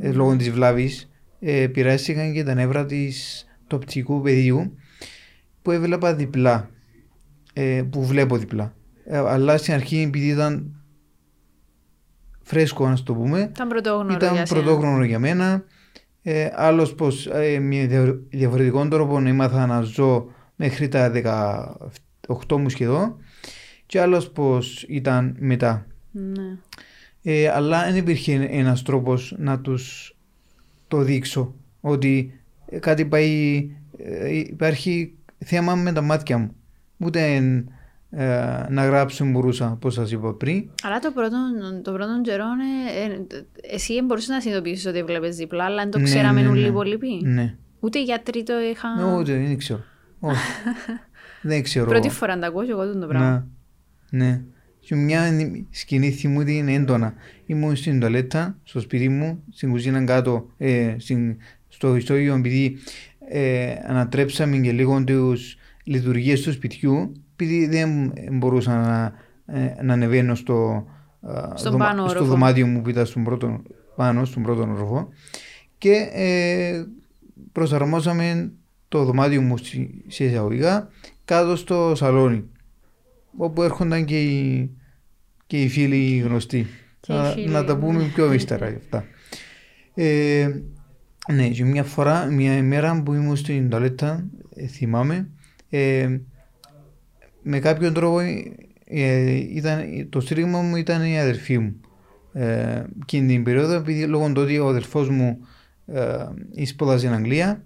ε, 0.00 0.12
λόγω 0.12 0.36
της 0.36 0.50
βλάβης, 0.50 1.10
ε, 1.40 1.66
πειράστηκαν 1.66 2.32
και 2.32 2.44
τα 2.44 2.54
νεύρα 2.54 2.86
της, 2.86 3.44
του 3.66 3.76
οπτικού 3.82 4.20
πεδίου 4.20 4.76
που 5.62 5.70
έβλεπα 5.70 6.14
διπλά. 6.14 6.70
Ε, 7.52 7.82
που 7.90 8.04
βλέπω 8.06 8.36
διπλά. 8.36 8.74
Ε, 9.04 9.16
αλλά 9.18 9.56
στην 9.56 9.74
αρχή, 9.74 9.98
επειδή 10.00 10.26
ήταν 10.28 10.74
φρέσκο, 12.42 12.88
να 12.88 13.02
το 13.02 13.14
πούμε, 13.14 13.40
Ήταν 13.40 13.68
πρωτόγνωρο. 13.68 14.14
ήταν 14.14 14.34
για 14.34 14.46
σένα. 14.46 14.62
πρωτόγνωρο 14.62 15.04
για 15.04 15.18
μένα. 15.18 15.64
Ε, 16.22 16.48
άλλος 16.54 16.94
πως 16.94 17.26
ε, 17.26 17.58
με 17.58 17.86
δια- 17.86 18.18
διαφορετικό 18.30 18.88
τρόπο 18.88 19.18
έμαθα 19.18 19.66
να 19.66 19.80
ζω 19.80 20.26
μέχρι 20.56 20.88
τα 20.88 21.10
18 21.10 22.56
μου 22.58 22.68
σχεδόν 22.68 23.16
και 23.86 24.00
άλλος 24.00 24.30
πως 24.30 24.84
ήταν 24.88 25.36
μετά. 25.38 25.86
Ναι. 26.10 26.58
Ε, 27.28 27.48
αλλά 27.48 27.84
δεν 27.84 27.96
υπήρχε 27.96 28.48
ένας 28.50 28.82
τρόπος 28.82 29.34
να 29.38 29.60
τους 29.60 30.16
το 30.88 30.98
δείξω 30.98 31.54
ότι 31.80 32.40
ε, 32.66 32.78
κάτι 32.78 33.04
πάει, 33.04 33.70
ε, 33.98 34.38
υπάρχει 34.38 35.14
θέμα 35.38 35.74
με 35.74 35.92
τα 35.92 36.00
μάτια 36.00 36.38
μου. 36.38 36.54
Ούτε 36.96 37.34
ε, 38.10 38.66
να 38.68 38.84
γράψω 38.84 39.24
μπορούσα, 39.24 39.70
όπως 39.70 39.94
σας 39.94 40.10
είπα 40.10 40.34
πριν. 40.34 40.70
Αλλά 40.82 40.98
το 40.98 41.10
πρώτο, 41.10 41.36
το 41.82 41.92
πρώτο 41.92 42.20
καιρό, 42.22 42.44
ε, 42.96 43.04
ε, 43.04 43.26
εσύ 43.74 44.02
μπορούσες 44.02 44.28
να 44.28 44.40
συνειδητοποιήσεις 44.40 44.86
ότι 44.86 45.02
βλέπει 45.02 45.28
διπλά, 45.28 45.64
αλλά 45.64 45.82
δεν 45.82 45.90
το 45.90 45.98
Ναι, 45.98 46.04
ξέραμε 46.04 46.42
ναι, 46.42 46.48
όλοι 46.48 46.58
οι 46.58 46.62
ναι. 46.62 46.68
υπόλοιποι. 46.68 47.20
Ναι. 47.24 47.54
Ούτε 47.80 47.98
οι 47.98 48.02
γιατροί 48.02 48.42
το 48.42 48.54
είχαν. 48.70 49.14
Ούτε, 49.14 49.32
δεν 49.32 49.58
ξέρω. 49.58 49.80
Όχι. 50.20 50.40
δεν 51.42 51.62
ξέρω. 51.62 51.86
Πρώτη 51.86 52.08
φορά 52.08 52.34
να 52.34 52.40
τα 52.40 52.46
ακούω 52.46 52.64
και 52.64 52.70
εγώ 52.70 52.80
αυτό 52.80 52.98
το 52.98 53.06
πράγμα. 53.06 53.46
Να, 54.10 54.24
ναι. 54.24 54.42
Και 54.86 54.94
μια 54.94 55.30
σκηνή 55.70 56.10
θυμού 56.10 56.44
την 56.44 56.68
έντονα. 56.68 57.14
Ήμουν 57.46 57.76
στην 57.76 58.00
τουαλέτα, 58.00 58.58
στο 58.62 58.80
σπίτι 58.80 59.08
μου, 59.08 59.42
στην 59.52 59.70
κουζίνα 59.70 60.04
κάτω, 60.04 60.46
ε, 60.56 60.94
στην, 60.98 61.36
στο 61.68 61.96
ιστόγειο, 61.96 62.34
επειδή 62.34 62.76
ε, 63.28 63.72
ανατρέψαμε 63.86 64.56
και 64.56 64.72
λίγο 64.72 65.04
τις 65.04 65.56
λειτουργίες 65.84 66.40
του 66.40 66.52
σπιτιού, 66.52 67.12
επειδή 67.32 67.66
δεν 67.66 68.12
μπορούσα 68.32 68.74
να, 68.80 69.12
ε, 69.58 69.82
να 69.82 69.92
ανεβαίνω 69.92 70.34
στο, 70.34 70.86
ε, 71.28 71.56
Στον 71.58 71.78
πάνω 71.78 72.02
στο 72.02 72.10
όροφο. 72.10 72.24
δωμάτιο 72.30 72.66
μου 72.66 72.82
που 72.82 72.88
ήταν 72.88 73.06
στον 73.06 73.24
πρώτο, 73.24 73.62
πάνω, 73.96 74.24
στον 74.24 74.42
πρώτο 74.42 74.62
όροφο 74.62 75.08
και 75.78 76.08
ε, 76.12 76.84
προσαρμόσαμε 77.52 78.52
το 78.88 79.04
δωμάτιο 79.04 79.40
μου 79.42 79.56
στη- 79.56 80.04
σε 80.06 80.24
εισαγωγικά 80.24 80.88
κάτω 81.24 81.56
στο 81.56 81.92
σαλόνι 81.96 82.44
όπου 83.36 83.62
έρχονταν 83.62 84.04
και 84.04 84.22
οι, 84.22 84.70
και 85.46 85.62
οι 85.62 85.68
φίλοι 85.68 85.96
οι 85.96 86.18
γνωστοί. 86.18 86.66
Και 87.00 87.12
οι 87.12 87.16
Να, 87.16 87.24
φίλοι, 87.24 87.48
να 87.48 87.64
τα 87.64 87.78
πούμε 87.78 88.02
ναι. 88.02 88.08
πιο 88.08 88.32
ύστερα 88.32 88.68
γι' 88.68 88.76
αυτά. 88.76 89.04
Ε, 89.94 90.48
ναι, 91.32 91.48
και 91.48 91.64
μια 91.64 91.84
φορά, 91.84 92.24
μια 92.24 92.56
ημέρα 92.56 93.02
που 93.02 93.14
ήμουν 93.14 93.36
στην 93.36 93.68
τουαλέτα, 93.70 94.26
ε, 94.54 94.66
θυμάμαι, 94.66 95.28
ε, 95.70 96.18
με 97.42 97.58
κάποιον 97.58 97.94
τρόπο 97.94 98.20
ε, 98.84 99.34
ήταν, 99.34 100.06
το 100.10 100.20
στήριγμα 100.20 100.60
μου 100.60 100.76
ήταν 100.76 101.04
η 101.04 101.20
αδερφή 101.20 101.58
μου. 101.58 101.80
Ε, 102.32 102.84
εκείνη 103.02 103.26
την 103.26 103.42
περίοδο, 103.42 103.74
επειδή 103.74 104.06
λόγω 104.06 104.32
του 104.32 104.42
ότι 104.42 104.58
ο 104.58 104.68
αδερφός 104.68 105.08
μου 105.08 105.38
ε, 105.86 106.64
σπούδαζε 106.64 106.98
στην 106.98 107.12
Αγγλία 107.12 107.64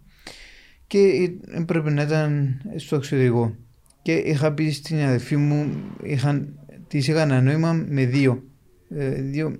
και 0.87 0.99
ε, 0.99 1.59
έπρεπε 1.61 1.91
να 1.91 2.03
ήταν 2.03 2.61
στο 2.77 2.97
εξωτερικό. 2.97 3.57
Και 4.03 4.13
είχα 4.13 4.53
πει 4.53 4.71
στην 4.71 4.99
αδερφή 5.01 5.37
μου, 5.37 5.73
είχαν, 6.03 6.59
της 6.89 7.09
είχα 7.09 7.23
ένα 7.23 7.41
νόημα 7.41 7.73
με 7.73 8.05
δύο, 8.05 8.45
ε, 8.89 9.09
δύο 9.11 9.57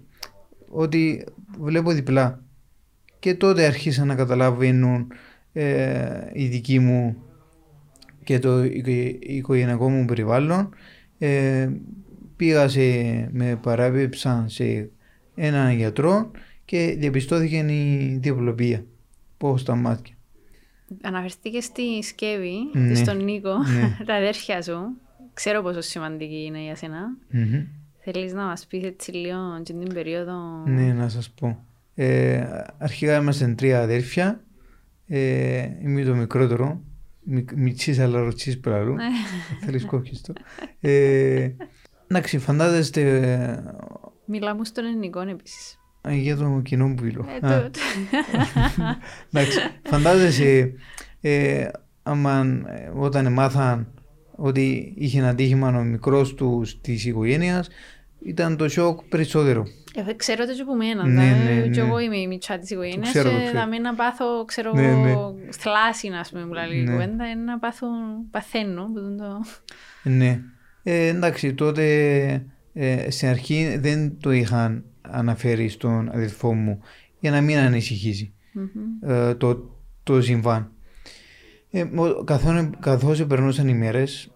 ότι 0.69 1.25
βλέπω 1.61 1.91
διπλά. 1.93 2.43
Και 3.19 3.35
τότε 3.35 3.67
άρχισαν 3.67 4.07
να 4.07 4.15
καταλαβαίνουν 4.15 5.13
ε, 5.53 6.31
οι 6.33 6.47
δικοί 6.47 6.79
μου 6.79 7.17
και 8.25 8.39
το 8.39 8.65
οικο- 8.65 9.19
οικογενειακό 9.21 9.91
μου 9.91 10.05
περιβάλλον. 10.05 10.75
Ε, 11.19 11.69
πήγα 12.37 12.69
σε, 12.69 12.81
με 13.33 13.59
παράπεψαν 13.63 14.49
σε 14.49 14.91
έναν 15.35 15.77
γιατρό 15.77 16.31
και 16.65 16.97
διαπιστώθηκε 16.99 17.57
η 17.57 18.19
διαπλοπία. 18.23 18.85
Πώ 19.37 19.57
στα 19.57 19.75
μάτια. 19.75 20.15
Αναφερθήκες 21.03 21.65
στη 21.65 22.03
Σκεύη, 22.03 22.57
Ναι. 22.73 22.95
στον 22.95 23.25
Νίκο, 23.25 23.57
Ναι. 23.59 23.97
τα 24.07 24.15
αδέρφια 24.15 24.63
σου. 24.63 24.97
Ξέρω 25.35 25.63
πόσο 25.63 25.81
σημαντική 25.81 26.45
είναι 26.45 26.63
για 26.63 26.77
σένα. 26.77 27.17
Μμμ. 27.31 27.65
Θέλεις 27.99 28.33
να 28.33 28.45
μας 28.45 28.67
πεις 28.67 28.85
έτσι 28.85 29.13
λίγο 29.13 29.63
και 29.63 29.73
την 29.73 29.95
περίοδο... 29.95 30.63
Ναι, 30.67 30.93
να 30.93 31.09
σας 31.09 31.31
πω. 31.31 31.65
Ε, 31.95 32.47
αρχικά 32.79 33.17
είμαστε 33.17 33.49
τρία 33.49 33.83
αδέρφια. 33.83 34.45
Ε, 35.07 35.69
είμαι 35.83 36.03
το 36.05 36.15
μικρότερο. 36.15 36.81
Μικ, 37.23 37.53
μητσής 37.53 37.99
αλλά 37.99 38.21
ροτσής 38.21 38.61
πραλού. 38.61 38.95
Ναι. 38.95 39.05
Θέλεις 39.65 39.85
κόκκιστο. 39.85 40.33
Ε, 40.81 41.51
εντάξει, 42.07 42.39
φαντάζεστε 42.39 43.65
Μιλάμε 44.25 44.65
στον 44.65 44.85
ελληνικό 44.85 45.21
επίσης. 45.21 45.79
Ε, 46.09 46.15
για 46.15 46.37
το 46.37 46.61
κοινό 46.65 46.95
που 46.95 47.05
μιλώ. 47.05 47.27
Ε, 47.43 47.47
Α, 47.47 47.61
το- 47.63 47.71
το- 47.71 47.79
Εντάξει, 49.33 49.59
φαντάζεσαι 49.83 50.73
ε, 51.21 51.69
άμα 52.03 52.63
ε, 52.67 52.91
όταν 52.95 53.33
μάθαν 53.33 53.87
ότι 54.37 54.93
είχε 54.97 55.19
ένα 55.19 55.35
τύχημα 55.35 55.69
ο 55.79 55.83
μικρός 55.83 56.35
τους 56.35 56.81
της 56.81 57.05
οικογένειας 57.05 57.69
ήταν 58.25 58.57
το 58.57 58.69
σοκ 58.69 59.01
περισσότερο. 59.09 59.65
Ε, 60.09 60.13
ξέρω 60.13 60.47
το 60.47 60.55
και 60.55 60.61
από 60.63 60.77
μένα. 60.77 61.07
Ναι, 61.07 61.23
Ναι, 61.23 61.55
ναι, 61.55 61.61
Και 61.69 61.81
ναι. 61.81 61.87
εγώ 61.87 61.99
είμαι 61.99 62.17
η 62.17 62.27
μητσά 62.27 62.59
της 62.59 62.71
οικογένειας 62.71 63.09
ξέρω, 63.09 63.31
το 63.31 63.37
και 63.37 63.43
ξέρω. 63.43 63.59
θα 63.59 63.67
μην 63.67 63.83
να 63.83 63.95
πάθω, 63.95 64.45
ξέρω 64.45 64.73
Ναι, 64.75 64.87
εγώ, 64.87 65.35
θλάση, 65.51 66.09
να 66.09 66.25
πούμε, 66.31 66.45
που 66.47 66.53
λέει 66.55 66.79
η 66.79 66.83
Ναι. 66.83 66.91
κουβέντα, 66.91 67.31
είναι 67.31 67.43
να 67.43 67.59
πάθω, 67.59 67.87
παθαίνω. 68.31 68.85
που 68.85 68.95
τον 68.95 69.17
το... 69.17 69.41
Ναι. 70.03 70.41
Ε, 70.83 71.07
εντάξει, 71.07 71.55
τότε 71.55 71.85
ε, 72.73 73.11
στην 73.11 73.29
αρχή 73.29 73.77
δεν 73.81 74.17
το 74.21 74.31
είχαν 74.33 74.85
αναφέρει 75.13 75.69
στον 75.69 76.09
αδελφό 76.09 76.53
μου 76.55 76.81
για 77.21 77.31
να 77.31 77.41
μην 77.41 77.57
ανησυχήσει 77.57 78.33
Μμμ. 78.53 79.11
ε, 79.11 79.35
το, 79.35 79.71
το 80.03 80.23
συμβάν. 80.23 80.73
Ε, 81.71 81.85
μο- 81.85 82.25
καθώς, 82.25 82.71
καθώς 82.81 83.27
περνούσαν 83.27 83.69
οι 83.69 83.75
μέρες 83.75 84.31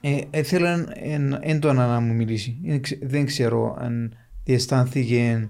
ε, 0.00 0.20
ήθελαν 0.34 0.92
εν- 0.94 1.38
έντονα 1.40 1.86
να 1.86 2.00
μου 2.00 2.14
μιλήσει. 2.14 2.58
Δεν 2.64 2.80
ξε- 2.80 3.06
Δεν 3.06 3.24
ξέρω 3.26 3.76
αν 3.80 4.16
διαισθάνθηκε 4.44 5.48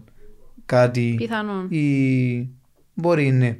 κάτι 0.66 1.14
Πιθανόν. 1.16 1.66
ή 1.70 2.48
μπορεί 2.94 3.30
ναι. 3.32 3.56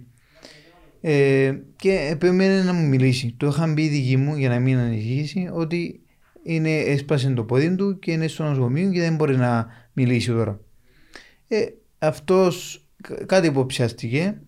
Ε, 1.01 1.55
και 1.77 2.09
επέμενε 2.11 2.63
να 2.63 2.73
μου 2.73 2.89
μιλήσει. 2.89 3.35
Το 3.37 3.47
είχαν 3.47 3.75
πει 3.75 3.83
οι 3.83 3.89
δικοί 3.89 4.17
μου 4.17 4.37
για 4.37 4.49
να 4.49 4.59
μην 4.59 4.77
ανησυχήσει 4.79 5.49
ότι 5.53 6.01
είναι, 6.45 6.77
έσπασε 6.79 7.31
το 7.31 7.45
πόδι 7.45 7.75
του 7.77 7.99
και 7.99 8.13
είναι 8.13 8.27
στο 8.29 8.45
νοσοκομείο 8.45 8.91
και 8.91 9.01
δεν 9.01 9.15
μπορεί 9.15 9.37
να 9.37 9.67
μιλήσει 9.93 10.31
τώρα. 10.31 10.61
Ε, 11.49 11.65
αυτός 11.99 12.87
κα- 13.03 13.25
κάτι 13.27 13.47
υποψιάστηκε 13.47 14.41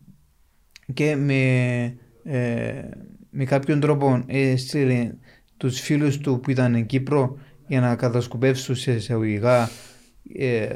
και 0.95 1.17
με, 1.17 1.83
ε, 2.25 2.83
με 3.31 3.45
κάποιον 3.45 3.81
τρόπο 3.81 4.23
έστειλε 4.27 5.13
τους 5.57 5.81
φίλους 5.81 6.19
του 6.19 6.41
που 6.41 6.51
ήταν 6.51 6.75
εν 6.75 6.87
Κύπρο 6.87 7.39
για 7.67 7.81
να 7.81 7.97
κατασκοπεύσουν 7.97 8.77
σε 8.77 8.93
εισαγωγικά 8.93 9.71
ε, 10.35 10.67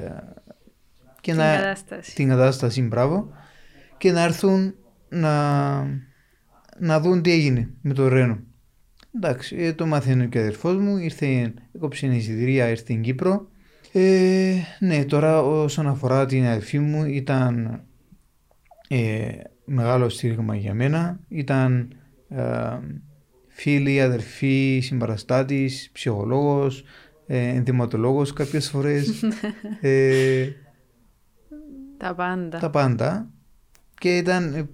και 1.21 1.31
Την 1.31 1.37
να, 1.41 1.57
κατάσταση. 1.57 2.15
την 2.15 2.29
κατάσταση, 2.29 2.83
μπράβο, 2.83 3.31
και 3.99 4.13
να 4.13 4.23
έρθουν 4.23 4.75
να, 5.09 5.83
να 6.79 7.01
δουν 7.01 7.23
τι 7.23 7.31
έγινε 7.33 7.71
με 7.83 7.93
το 7.95 8.09
Ρένο. 8.09 8.39
Εντάξει, 9.17 9.57
ε, 9.57 9.73
το 9.73 9.87
μαθαίνει 9.87 10.29
και 10.29 10.39
ο 10.39 10.41
αδερφός 10.41 10.77
μου, 10.77 10.97
ήρθε, 10.97 11.55
έκοψε 11.75 12.07
η 12.07 12.17
εισιτηρία, 12.17 12.69
ήρθε 12.69 12.83
στην 12.83 13.03
Κύπρο. 13.03 13.49
Ε, 13.93 14.55
ναι, 14.79 15.05
τώρα 15.05 15.43
όσον 15.43 15.87
αφορά 15.87 16.27
την 16.27 16.47
αδερφή 16.47 16.79
μου 16.79 17.05
ήταν 17.05 17.83
ε, 18.89 19.29
μεγάλο 19.65 20.09
στήριγμα 20.09 20.57
για 20.57 20.75
μένα. 20.75 21.21
Ήταν 21.29 21.95
ε, 22.29 22.79
φίλη, 23.49 24.01
αδερφή, 24.01 24.81
συμπαραστάτης, 24.83 25.91
ψυχολόγος, 25.93 26.85
ε, 27.27 27.49
ενδυματολόγος 27.49 28.33
κάποιες 28.33 28.69
φορές. 28.71 29.23
ε, 29.81 30.49
Τα 31.97 32.15
πάντα. 32.15 32.59
τα 32.59 32.71
πάντα 32.71 33.31
και 33.99 34.17
ήταν, 34.17 34.55
ε, 34.55 34.69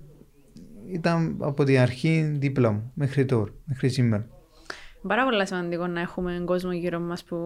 ήταν 0.92 1.36
από 1.40 1.64
την 1.64 1.78
αρχή 1.78 2.22
δίπλα 2.22 2.72
μου 2.72 2.90
μέχρι 2.94 3.24
τώρα, 3.24 3.52
μέχρι 3.64 3.88
σήμερα. 3.88 4.28
Πάρα 5.08 5.24
πολύ 5.24 5.46
σημαντικό 5.46 5.86
να 5.86 6.00
έχουμε 6.00 6.42
κόσμο 6.44 6.72
γύρω 6.72 7.00
μας 7.00 7.24
που 7.24 7.36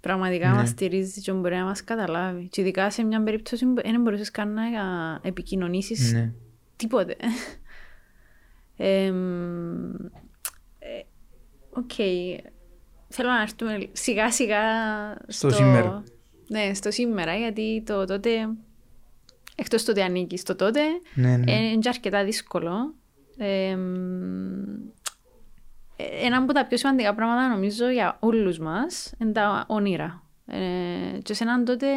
πραγματικά 0.00 0.48
Ναι. 0.48 0.54
μας 0.54 0.68
στηρίζει 0.68 1.20
και 1.20 1.32
μπορεί 1.32 1.54
να 1.54 1.64
μας 1.64 1.84
καταλάβει. 1.84 2.48
Και 2.48 2.60
ειδικά 2.60 2.90
σε 2.90 3.02
μια 3.04 3.22
περίπτωση 3.22 3.66
που 3.66 3.74
δεν 3.74 4.00
μπορούσες 4.02 4.30
καν 4.30 4.52
να 4.54 4.62
επικοινωνήσεις 5.22 6.12
Ναι. 6.12 6.32
τίποτε. 6.76 7.16
Εμ, 8.76 9.90
ε, 10.78 11.02
Οκ. 11.70 11.90
Θέλω 13.08 13.28
να 13.28 13.40
έρθουμε 13.40 13.88
σιγά 13.92 14.32
σιγά 14.32 14.60
Στο 15.28 15.50
σήμερα. 15.50 16.02
Ναι, 16.48 16.74
στο 16.74 16.90
σήμερα, 16.90 17.34
γιατί 17.34 17.82
το 17.86 18.04
τότε, 18.04 18.30
εκτός 19.54 19.84
το 19.84 19.90
ότι 19.90 20.00
ανήκει 20.00 20.36
στο 20.36 20.56
τότε, 20.56 20.80
Ναι, 21.14 21.36
ναι. 21.36 21.52
ε, 21.52 21.56
είναι 21.56 21.78
και 21.78 21.88
αρκετά 21.88 22.24
δύσκολο. 22.24 22.94
Εμ, 23.36 24.64
ε, 25.96 26.26
ένα 26.26 26.36
από 26.36 26.52
τα 26.52 26.66
πιο 26.66 26.76
σημαντικά 26.76 27.14
πράγματα 27.14 27.48
νομίζω 27.48 27.90
για 27.90 28.16
όλους 28.20 28.58
μας 28.58 29.12
είναι 29.18 29.32
τα 29.32 29.64
όνειρα. 29.68 30.22
Ε, 30.46 31.18
και 31.22 31.34
σε 31.34 31.44
έναν 31.44 31.64
τότε, 31.64 31.86
ε, 31.86 31.94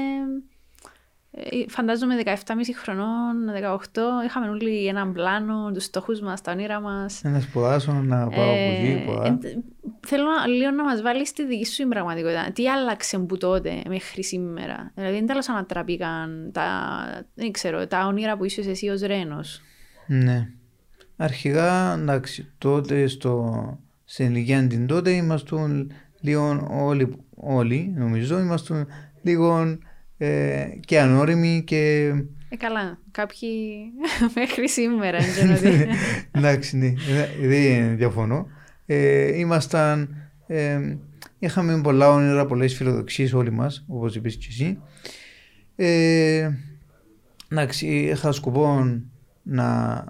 φαντάζομαι 1.68 2.16
17,5 2.26 2.32
χρονών, 2.76 3.36
18, 3.48 4.26
είχαμε 4.26 4.50
όλοι 4.50 4.88
έναν 4.88 5.14
πλάνο, 5.14 5.72
τους 5.74 5.84
στόχους 5.84 6.20
μας, 6.22 6.42
τα 6.42 6.52
όνειρα 6.52 6.80
μας. 6.80 7.22
Να 7.24 7.40
σπουδάσω, 7.40 7.92
να 7.92 8.28
πάω 8.28 8.44
από 8.50 8.72
εκεί, 8.80 9.04
πολλά. 9.06 9.26
Ε, 9.26 9.30
ε, 9.30 9.58
θέλω 10.08 10.24
να- 10.24 10.48
λίγο 10.48 10.72
να 10.72 10.84
μας 10.84 11.02
βάλεις 11.02 11.30
στη 11.30 11.46
δική 11.46 11.66
σου 11.66 11.76
την 11.76 11.90
πραγματικότητα. 11.90 12.52
Τι 12.54 12.70
άλλαξε 12.70 13.18
που 13.20 13.38
τότε 13.38 13.82
μέχρι 13.88 14.24
σήμερα; 14.24 14.92
Δηλαδή 14.96 15.16
δεν 15.16 15.26
τέλος 15.26 15.50
ανατραπήκαν 15.50 16.50
τα, 16.54 16.68
δεν 17.34 17.52
ξέρω, 17.52 17.88
τα 17.88 18.06
όνειρα 18.06 18.38
που 18.38 18.46
είσαι 18.46 18.62
εσύ 18.70 18.88
ως 18.88 19.02
Ρένος. 19.02 19.62
Ναι. 20.08 20.48
Αρχικά, 21.18 21.94
εντάξει, 22.00 22.52
τότε 22.58 23.08
στο, 23.08 23.54
στην 24.06 24.26
ηλικία 24.26 24.68
την 24.68 24.88
τότε 24.88 25.12
ήμασταν 25.12 25.92
λίγο 26.22 26.68
όλοι, 26.72 27.16
όλοι 27.36 27.94
νομίζω, 27.98 28.40
ήμασταν 28.40 28.88
λίγο 29.22 29.78
ε, 30.18 30.66
και 30.86 31.00
ανώριμοι 31.00 31.64
και 31.66 32.14
Ε, 32.50 32.56
καλά, 32.58 33.00
κάποιοι 33.12 33.50
μέχρι 34.36 34.70
σήμερα. 34.70 35.20
δεν 35.20 35.30
ξέρω 35.30 35.54
τι. 35.54 35.86
εντάξει, 36.32 36.78
ναι, 36.78 36.86
ε, 36.88 37.48
δεν 37.48 37.98
διαφωνώ. 37.98 38.48
Ε, 38.86 39.38
ήμασταν, 39.38 40.16
ε, 40.48 40.96
είχαμε 41.40 41.82
πολλά 41.82 42.10
όνειρα, 42.10 42.46
πολλές 42.46 42.76
φιλοδοξίες 42.76 43.34
όλοι 43.34 43.52
μας, 43.52 43.86
όπως 43.88 44.16
είπες 44.16 44.36
και 44.36 44.48
εσύ. 44.50 44.80
Ε, 45.76 46.50
εντάξει, 47.52 47.88
είχα 47.88 48.32
σκοπό 48.32 48.84
να 49.44 50.04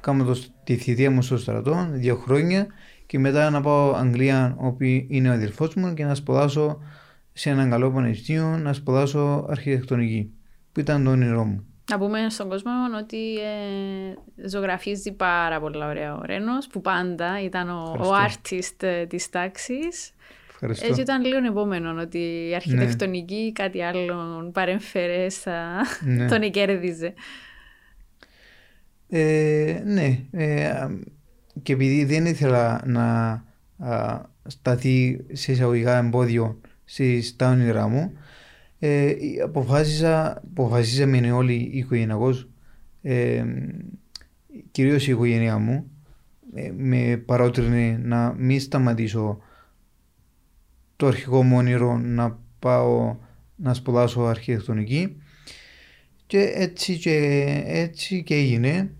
κάνω 0.00 0.24
το, 0.24 0.38
τη 0.64 0.76
θητεία 0.76 1.10
μου 1.10 1.22
στο 1.22 1.36
στρατό, 1.36 1.88
δύο 1.90 2.16
χρόνια 2.16 2.66
και 3.06 3.18
μετά 3.18 3.50
να 3.50 3.60
πάω 3.60 3.92
Αγγλία 3.92 4.54
όπου 4.58 4.84
είναι 5.08 5.28
ο 5.28 5.32
αδελφός 5.32 5.74
μου 5.74 5.94
και 5.94 6.04
να 6.04 6.14
σπουδάσω 6.14 6.78
σε 7.36 7.50
έναν 7.50 7.70
καλό 7.70 7.90
πανεπιστήμιο, 7.90 8.56
να 8.56 8.72
σπουδάσω 8.72 9.46
αρχιτεκτονική, 9.50 10.30
που 10.72 10.80
ήταν 10.80 11.04
το 11.04 11.10
όνειρό 11.10 11.44
μου. 11.44 11.66
Να 11.90 11.98
πούμε 11.98 12.18
στον 12.28 12.48
κόσμο 12.48 12.70
ότι 13.00 13.34
ε, 13.38 14.48
ζωγραφίζει 14.48 15.12
πάρα 15.12 15.60
πολλά 15.60 15.88
ωραία 15.88 16.14
ο 16.16 16.20
Ρένος, 16.24 16.66
που 16.66 16.80
πάντα 16.80 17.42
ήταν 17.42 17.68
ο, 17.68 17.96
ο 17.98 18.02
Ευχαριστώ. 18.02 18.40
artist 18.56 18.82
ε, 18.82 19.06
της 19.06 19.28
τάξης. 19.30 20.12
Ευχαριστώ. 20.50 20.86
Έτσι 20.86 21.00
ήταν 21.00 21.24
λίγο 21.24 21.36
επόμενο 21.46 22.00
ότι 22.00 22.48
η 22.50 22.54
αρχιτεκτονική 22.54 23.34
ή 23.34 23.52
κάτι 23.52 23.82
άλλο 23.82 24.50
παρεμφερέ 24.52 25.28
θα 25.30 25.70
Ναι. 26.00 26.26
τον 26.26 26.50
κέρδιζε. 26.50 27.14
Ε, 29.08 29.82
ναι, 29.84 30.18
ε, 30.30 30.86
και 31.62 31.72
επειδή 31.72 32.04
δεν 32.04 32.26
ήθελα 32.26 32.82
να 32.86 33.30
α, 33.78 34.20
σταθεί 34.46 35.24
σε 35.32 35.52
εισαγωγικά 35.52 35.96
εμπόδιο 35.96 36.60
στις- 36.60 36.63
στα 37.22 37.50
όνειρά 37.50 37.88
μου, 37.88 38.12
ε, 38.78 39.14
αποφάσισα, 39.44 40.42
αποφασίσαμε 40.50 41.32
όλοι 41.32 41.54
οι 41.54 41.78
οικογενειακός, 41.78 42.48
ε, 43.02 43.44
κυρίως 44.70 45.06
η 45.06 45.10
οικογένειά 45.10 45.58
μου, 45.58 45.90
ε, 46.54 46.70
με 46.76 47.16
παρότρινε 47.16 48.00
να 48.02 48.34
μην 48.38 48.60
σταματήσω 48.60 49.38
το 50.96 51.06
αρχικό 51.06 51.42
μου 51.42 51.56
όνειρο 51.56 51.98
να 51.98 52.38
πάω 52.58 53.16
να 53.56 53.74
σπουδάσω 53.74 54.22
αρχιτεκτονική 54.22 55.16
και 56.26 56.52
έτσι 56.54 56.98
και, 56.98 57.44
έτσι 57.66 58.22
και 58.22 58.34
έγινε. 58.34 58.90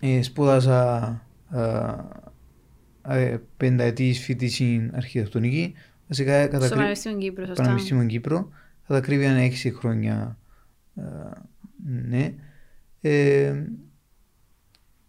Ε, 0.00 0.22
σπούδασα 0.22 1.22
ε, 1.52 3.22
ε, 3.22 3.38
πενταετής 3.56 4.20
φοίτηση 4.20 4.90
αρχιτεκτονική. 4.92 5.74
Βασικά 6.08 6.40
Στο 6.42 6.50
κατά 6.50 6.66
κρύ- 6.66 6.78
Πανεπιστήμιο 6.78 7.18
Κύπρου, 7.18 7.46
σωστά. 7.46 7.62
Πανεπιστήμιο 7.62 8.06
Κύπρο. 8.06 8.48
Κατά 8.86 8.98
ακρίβεια 8.98 9.30
είναι 9.30 9.44
έξι 9.44 9.70
χρόνια. 9.72 10.38
ε, 10.96 11.02
ναι. 11.84 12.34
Ε, 13.00 13.50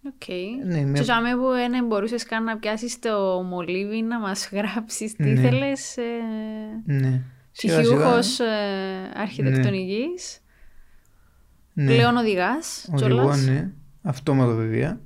Οκ. 0.08 0.28
ναι, 0.66 0.82
με- 0.86 0.92
Και 0.98 1.02
τζιαμέ 1.02 1.36
που 1.36 1.48
δεν 1.50 1.86
μπορούσες 1.86 2.24
καν 2.26 2.44
να 2.44 2.58
πιάσεις 2.58 3.00
το 3.00 3.42
μολύβι 3.50 4.02
να 4.02 4.20
μας 4.20 4.50
γράψεις 4.52 5.14
τι 5.16 5.24
Ναι. 5.24 5.30
ήθελες. 5.30 5.98
Ε, 5.98 6.04
ναι. 6.86 7.22
Σιγά 7.52 7.74
σιγά, 7.74 7.82
Πτυχιούχος 7.96 8.40
ε, 8.40 8.46
αρχιτεκτονικής, 9.16 10.40
ναι. 11.74 11.86
πλέον 11.94 12.16
οδηγάς 12.18 12.90
Οδηγώ, 12.94 13.08
κιόλας. 13.16 13.46
ναι. 13.46 13.72
Αυτόματο 14.02 14.56
βέβαια. 14.56 15.00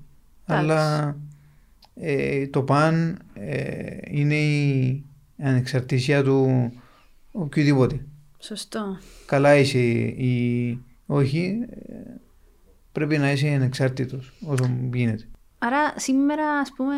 Αλλά 0.46 1.16
ε, 1.96 2.48
το 2.48 2.64
παν 2.64 3.20
ε, 3.34 3.98
είναι 4.08 4.36
η 4.36 5.04
ανεξαρτησία 5.42 6.24
του 6.24 6.72
οποιοδήποτε. 7.32 8.06
Σωστό. 8.40 8.98
Καλά 9.26 9.56
είσαι 9.56 9.80
ή 9.80 10.78
όχι, 11.06 11.60
ε, 11.70 11.96
πρέπει 12.92 13.18
να 13.18 13.32
είσαι 13.32 13.48
ανεξάρτητος 13.48 14.34
όσο 14.46 14.70
γίνεται. 14.94 15.28
Άρα 15.60 15.94
σήμερα 15.96 16.60
ας 16.60 16.72
πούμε 16.76 16.96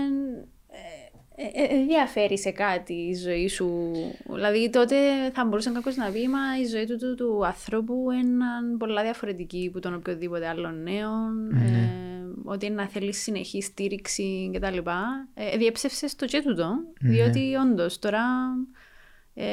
ε, 1.36 1.63
ε, 1.63 1.82
ε, 1.82 1.86
διαφέρει 1.86 2.39
σε 2.39 2.51
κάτι 2.51 2.93
η 2.93 3.15
ζωή 3.15 3.47
σου. 3.47 3.91
Δηλαδή 4.34 4.69
τότε 4.69 4.95
θα 5.34 5.45
μπορούσε 5.45 5.71
κάποιος 5.71 5.95
να 5.95 6.12
πει 6.12 6.27
μα 6.27 6.39
η 6.62 6.65
ζωή 6.65 6.86
του, 6.86 6.97
του, 6.97 7.15
του 7.15 7.45
ανθρώπου 7.45 8.12
είναι 8.12 8.77
πολλά 8.77 9.01
διαφορετική 9.04 9.67
από 9.69 9.80
τον 9.80 9.93
οποιοδήποτε 9.93 10.47
άλλο 10.47 10.71
νέο. 10.71 11.12
Ναι. 11.49 11.60
Ε, 11.60 12.00
ότι 12.44 12.65
είναι 12.65 12.76
να 12.76 12.88
θέλεις 12.88 13.22
συνεχή 13.22 13.62
στήριξη 13.62 14.52
κτλ. 14.54 14.78
Ε, 15.34 15.58
διέψευσες 15.58 16.15
το 16.15 16.26
και 16.26 16.41
τούτο, 16.46 16.74
Ναι. 17.00 17.10
διότι 17.12 17.56
όντως 17.56 18.00
τώρα 18.00 18.22
ε, 19.34 19.46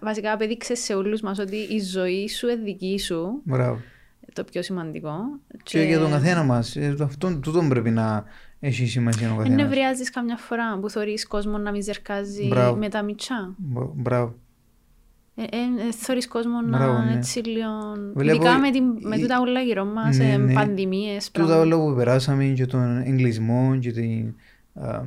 βασικά 0.00 0.32
απέδειξες 0.32 0.78
σε 0.78 0.94
όλους 0.94 1.20
μας 1.20 1.38
ότι 1.38 1.56
η 1.56 1.80
ζωή 1.80 2.28
σου 2.28 2.46
είναι 2.48 2.62
δική 2.62 2.98
σου, 2.98 3.40
Μπράβο. 3.44 3.80
το 4.32 4.44
πιο 4.44 4.62
σημαντικό. 4.62 5.14
Και, 5.62 5.80
για 5.82 5.98
τον 5.98 6.10
καθένα 6.10 6.42
μας, 6.42 6.76
ε, 6.76 6.96
αυτόν 7.00 7.40
τούτον 7.40 7.68
πρέπει 7.68 7.90
να 7.90 8.24
έχει 8.60 8.86
σημασία 8.86 9.26
ο 9.26 9.30
Δεν 9.30 9.38
καθένας. 9.38 9.62
νευριάζεις 9.62 10.10
καμιά 10.10 10.36
φορά 10.36 10.78
που 10.78 10.90
θωρείς 10.90 11.26
κόσμο 11.26 11.58
να 11.58 11.70
μην 11.70 11.82
ζερκάζει 11.82 12.46
Μπράβο. 12.46 12.76
με 12.76 12.88
τα 12.88 13.02
μιτσά. 13.02 13.54
Μπ- 13.56 13.92
Μπράβο. 13.94 14.34
Ε, 15.38 15.42
ε, 15.42 15.86
ε, 15.88 15.92
θωρείς 15.92 16.28
κόσμο 16.28 16.62
Μπράβο, 16.68 16.92
να 16.92 17.04
ναι. 17.04 17.16
έτσι 17.16 17.38
λίγο... 17.40 17.68
Βλέπω 18.14 18.36
Ειδικά 18.36 18.56
η- 18.56 18.60
με, 18.60 18.70
την, 18.70 18.84
με 19.00 19.16
η- 19.16 19.20
τούτα 19.20 19.40
όλα 19.40 19.60
γύρω 19.60 19.84
μας, 19.84 20.16
Ναι, 20.18 20.32
ε, 20.32 20.36
ναι. 20.36 20.52
πανδημίες, 20.52 21.30
Τούτα 21.30 21.46
πράγματα. 21.46 21.76
όλα 21.76 21.88
που 21.90 21.96
περάσαμε 21.96 22.44
και 22.44 22.66
τον 22.66 22.96
εγκλισμό 22.98 23.76
και 23.80 23.92
την 23.92 24.34
α, 24.74 25.02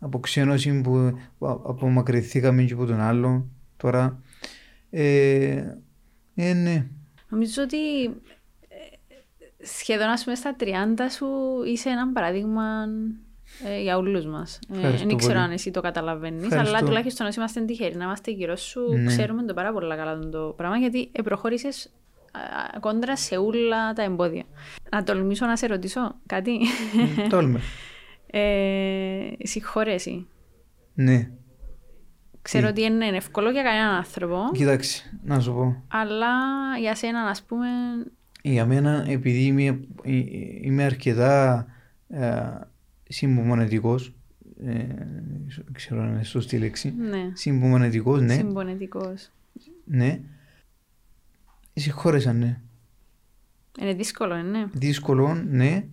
αποξένωση 0.00 0.80
που 0.80 1.18
που 1.38 1.46
απομακρυνθήκαμε 1.48 2.62
και 2.62 2.72
από 2.72 2.86
τον 2.86 3.00
άλλο 3.00 3.46
τώρα. 3.76 4.20
Ε, 4.90 5.64
ε, 6.34 6.52
ναι. 6.52 6.86
Νομίζω 7.28 7.62
ότι 7.62 8.04
ε, 8.04 9.64
σχεδόν 9.66 10.08
ας 10.08 10.24
πούμε 10.24 10.36
στα 10.36 10.56
30 10.60 10.64
σου 11.10 11.26
είσαι 11.66 11.88
ένα 11.88 12.08
παράδειγμα 12.12 12.62
ε, 13.64 13.80
για 13.80 13.96
όλους 13.96 14.26
μας. 14.26 14.58
Ε, 14.72 14.76
Ευχαριστώ 14.76 15.06
δεν 15.06 15.16
ξέρω 15.16 15.32
πολύ. 15.32 15.44
αν 15.44 15.50
εσύ 15.52 15.70
το 15.70 15.80
καταλαβαίνεις, 15.80 16.44
Ευχαριστώ. 16.44 16.76
αλλά 16.76 16.86
τουλάχιστον 16.86 17.26
όσοι 17.26 17.38
είμαστε 17.38 17.60
τυχεροί 17.60 17.96
να 17.96 18.04
είμαστε 18.04 18.30
γύρω 18.30 18.56
σου, 18.56 18.80
Ναι. 18.92 19.04
ξέρουμε 19.06 19.42
το 19.42 19.54
πάρα 19.54 19.72
πολύ 19.72 19.96
καλά 19.96 20.18
το 20.18 20.54
πράγμα, 20.56 20.76
γιατί 20.76 21.08
ε, 21.12 21.22
προχώρησες 21.22 21.92
α, 22.74 22.78
κόντρα 22.80 23.16
σε 23.16 23.36
όλα 23.36 23.92
τα 23.92 24.02
εμπόδια. 24.02 24.44
Να 24.90 25.02
τολμήσω 25.02 25.46
να 25.46 25.56
σε 25.56 25.66
ρωτήσω 25.66 26.14
κάτι. 26.26 26.58
Τόλμε. 27.28 27.60
Ε, 28.30 29.28
συγχωρέσει. 29.42 30.26
Ναι. 30.94 31.30
Ξέρω 32.42 32.66
Τι; 32.66 32.70
ότι 32.72 32.82
είναι 32.82 33.06
εύκολο 33.06 33.50
για 33.50 33.62
κανέναν 33.62 33.94
άνθρωπο, 33.94 34.38
Κοίταξε, 34.52 35.18
να 35.24 35.40
σου 35.40 35.52
πω. 35.52 35.82
αλλά 35.88 36.28
για 36.80 36.94
σένα, 36.94 37.20
ας 37.20 37.42
πούμε, 37.42 37.66
Για 38.42 38.66
μένα, 38.66 39.04
επειδή 39.08 39.42
είμαι, 39.42 39.64
ε, 40.02 40.12
είμαι 40.62 40.84
αρκετά 40.84 41.66
ε, 42.08 42.40
συμπομονετικός, 43.08 44.14
ε, 44.64 44.72
δεν 45.54 45.72
ξέρω 45.72 46.02
αν 46.02 46.08
είναι 46.12 46.24
σωστή 46.24 46.58
λέξη, 46.58 46.94
ναι, 46.96 47.30
συμπομονετικός, 47.32 48.20
ναι, 48.20 48.34
συμπονετικός. 48.34 49.30
ναι. 49.84 50.20
Συγχώρεσα, 51.72 52.32
ναι. 52.32 52.60
Είναι 53.80 53.94
δύσκολο, 53.94 54.34
ε, 54.34 54.42
ναι. 54.42 54.66
Δύσκολο, 54.72 55.34
ναι, 55.34 55.86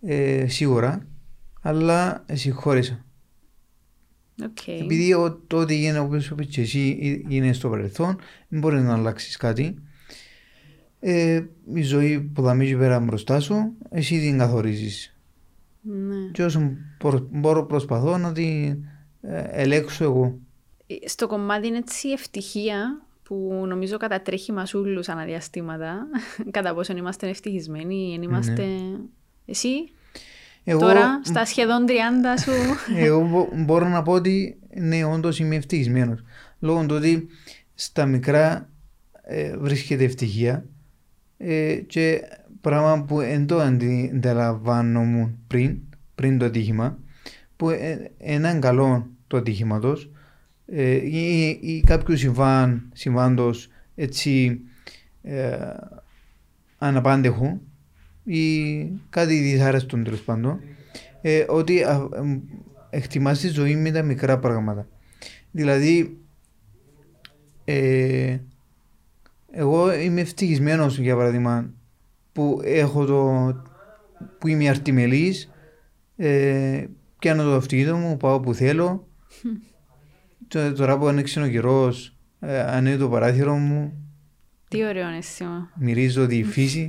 ε, 0.00 0.46
σίγουρα, 0.48 1.06
αλλά 1.60 2.24
συγχώρεσα. 2.32 3.04
Οκ. 4.42 4.66
Επειδή 4.66 5.14
ο, 5.14 5.42
το 5.46 5.56
ότι 5.56 5.76
γίνεται 5.76 5.98
όπως 5.98 6.28
είπες 6.30 6.46
και 6.46 6.60
εσύ 6.60 7.24
είναι 7.28 7.52
στο 7.52 7.68
παρελθόν, 7.68 8.18
δεν 8.48 8.60
μπορεί 8.60 8.80
να 8.80 8.92
αλλάξεις 8.92 9.36
κάτι. 9.36 9.74
Ε, 11.00 11.42
η 11.74 11.82
ζωή 11.82 12.20
που 12.20 12.42
θα 12.42 12.54
μείνει 12.54 12.76
πέρα 12.76 13.00
μπροστά 13.00 13.40
σου, 13.40 13.72
εσύ 13.90 14.20
την 14.20 14.38
καθορίζεις. 14.38 15.11
Ναι. 15.82 16.30
Και 16.32 16.44
όσο 16.44 16.72
προ- 16.98 17.28
μπορώ 17.30 17.66
προσπαθώ 17.66 18.18
να 18.18 18.32
την 18.32 18.76
ε, 19.22 19.44
ελέγξω 19.50 20.04
εγώ. 20.04 20.38
Στο 21.06 21.26
κομμάτι 21.26 21.66
είναι 21.66 21.76
έτσι 21.78 22.08
η 22.08 22.12
ευτυχία 22.12 23.02
που 23.22 23.64
νομίζω 23.68 23.96
κατατρέχει 23.96 24.52
μας 24.52 24.74
όλους 24.74 25.08
αναδιαστήματα. 25.08 26.06
Κατά 26.50 26.74
πόσον 26.74 26.96
είμαστε 26.96 27.28
ευτυχισμένοι, 27.28 28.14
εν 28.14 28.22
είμαστε... 28.22 28.66
Εσύ; 29.46 29.68
Εγώ, 30.64 30.80
τώρα 30.80 31.20
στα 31.24 31.44
σχεδόν 31.44 31.84
30 31.88 31.90
σου... 32.42 32.50
εγώ 33.06 33.28
μπο- 33.28 33.48
μπορώ 33.64 33.88
να 33.88 34.02
πω 34.02 34.12
ότι 34.12 34.58
ναι, 34.74 35.04
όντως 35.04 35.38
είμαι 35.38 35.56
ευτυχισμένος. 35.56 36.20
Λόγω 36.60 36.86
του 36.86 36.94
ότι 36.94 37.26
στα 37.74 38.06
μικρά 38.06 38.68
ε, 39.22 39.56
βρίσκεται 39.56 40.04
ευτυχία 40.04 40.64
ε, 41.36 41.74
και 41.74 42.20
πράγμα 42.62 43.04
που 43.04 43.16
δεν 43.16 43.46
το 43.46 43.58
αντι- 43.58 44.10
αντιλαμβάνομουν 44.14 45.38
πριν, 45.46 45.78
πριν 46.14 46.38
το 46.38 46.44
ατύχημα, 46.44 46.98
που 47.56 47.70
ε, 47.70 48.10
έναν 48.18 48.60
καλό 48.60 49.08
του 49.26 49.36
ατύχηματος 49.36 50.10
ε, 50.66 50.94
ή, 50.94 51.48
ή 51.62 51.80
κάποιου 51.86 52.16
συμβάν, 52.16 52.90
συμβάντος 52.92 53.68
έτσι 53.94 54.60
ε, 55.22 55.56
αναπάντεχου 56.78 57.60
ή 58.24 58.82
κάτι 59.10 59.34
δυσάρεστο 59.38 60.02
τέλος 60.02 60.20
πάντων, 60.22 60.60
ε, 61.20 61.44
ότι 61.48 61.82
α, 61.82 62.08
εμ, 62.14 62.40
εκτιμάς 62.90 63.40
τη 63.40 63.48
ζωή 63.48 63.76
με 63.76 63.90
τα 63.90 64.02
μικρά 64.02 64.38
πράγματα. 64.38 64.86
Δηλαδή, 65.50 66.16
ε, 67.64 68.38
εγώ 69.50 69.94
είμαι 69.94 70.20
ευτυχισμένος 70.20 70.98
για 70.98 71.16
παράδειγμα 71.16 71.70
που 72.32 72.60
έχω 72.64 73.04
το 73.04 73.52
που 74.38 74.48
είμαι 74.48 74.68
αρτιμελής 74.68 75.50
ε, 76.16 76.84
πιάνω 77.18 77.42
το 77.42 77.54
αυτοκίνητο 77.54 77.96
μου, 77.96 78.16
πάω 78.16 78.40
που 78.40 78.54
θέλω 78.54 79.08
Τ- 80.48 80.72
τώρα 80.76 80.98
που 80.98 81.06
ανοίξει 81.06 81.40
ο 81.42 81.48
καιρός 81.48 82.16
ε, 82.40 82.60
ανοίγω 82.60 82.96
το 82.98 83.08
παράθυρο 83.08 83.54
μου 83.56 84.06
Τι 84.68 84.84
ωραίο 84.84 85.08
είναι 85.08 85.16
αίσθημα. 85.16 85.70
μυρίζω 85.76 86.26
τη 86.26 86.44
φύση 86.44 86.88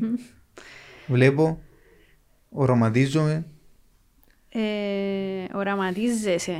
βλέπω 1.08 1.62
οραματίζομαι 2.50 3.46
Ε, 4.50 5.46
οραματίζεσαι. 5.54 6.58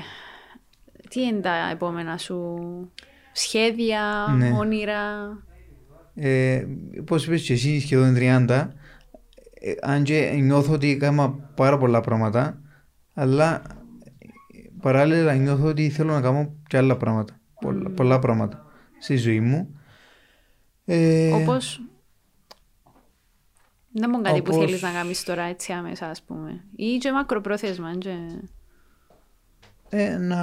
Τι 1.10 1.22
είναι 1.22 1.40
τα 1.40 1.70
επόμενα 1.72 2.18
σου 2.18 2.60
σχέδια, 3.32 4.26
Ναι. 4.38 4.52
όνειρα; 4.52 5.28
Ε, 6.16 6.66
πώς 7.06 7.26
είπες 7.26 7.42
και 7.42 7.54
εσύ 7.54 7.80
σχεδόν 7.80 8.16
30 8.18 8.68
ε, 9.54 9.74
αν 9.82 10.04
και 10.04 10.32
νιώθω 10.42 10.74
ότι 10.74 10.90
έκανα 10.92 11.32
πάρα 11.32 11.78
πολλά 11.78 12.02
πράγματα 12.02 12.62
αλλά 13.14 13.56
ε, 13.56 14.58
παράλληλα 14.82 15.34
νιώθω 15.36 15.66
ότι 15.68 15.90
θέλω 15.90 16.14
να 16.14 16.22
κάνω 16.22 16.56
και 16.68 16.78
άλλα 16.78 16.98
πράγματα 16.98 17.40
πολλά, 17.62 17.90
πολλά 17.90 18.20
πράγματα 18.20 18.66
στη 19.00 19.16
ζωή 19.16 19.40
μου 19.40 19.78
ε, 20.86 21.32
Όπως... 21.34 21.82
Δεν 23.96 24.10
μου 24.14 24.22
κάτι 24.22 24.42
που 24.42 24.52
όπως- 24.54 24.66
θέλεις 24.66 24.82
να 24.82 24.92
κάνεις 24.92 25.24
τώρα 25.24 25.44
έτσι 25.44 25.72
άμεσα 25.72 26.10
ας 26.10 26.22
πούμε. 26.22 26.64
Ή 26.76 26.98
και 26.98 27.12
μακροπρόθεσμα. 27.12 27.98
Και... 27.98 28.16
ε, 29.90 30.18
να, 30.18 30.42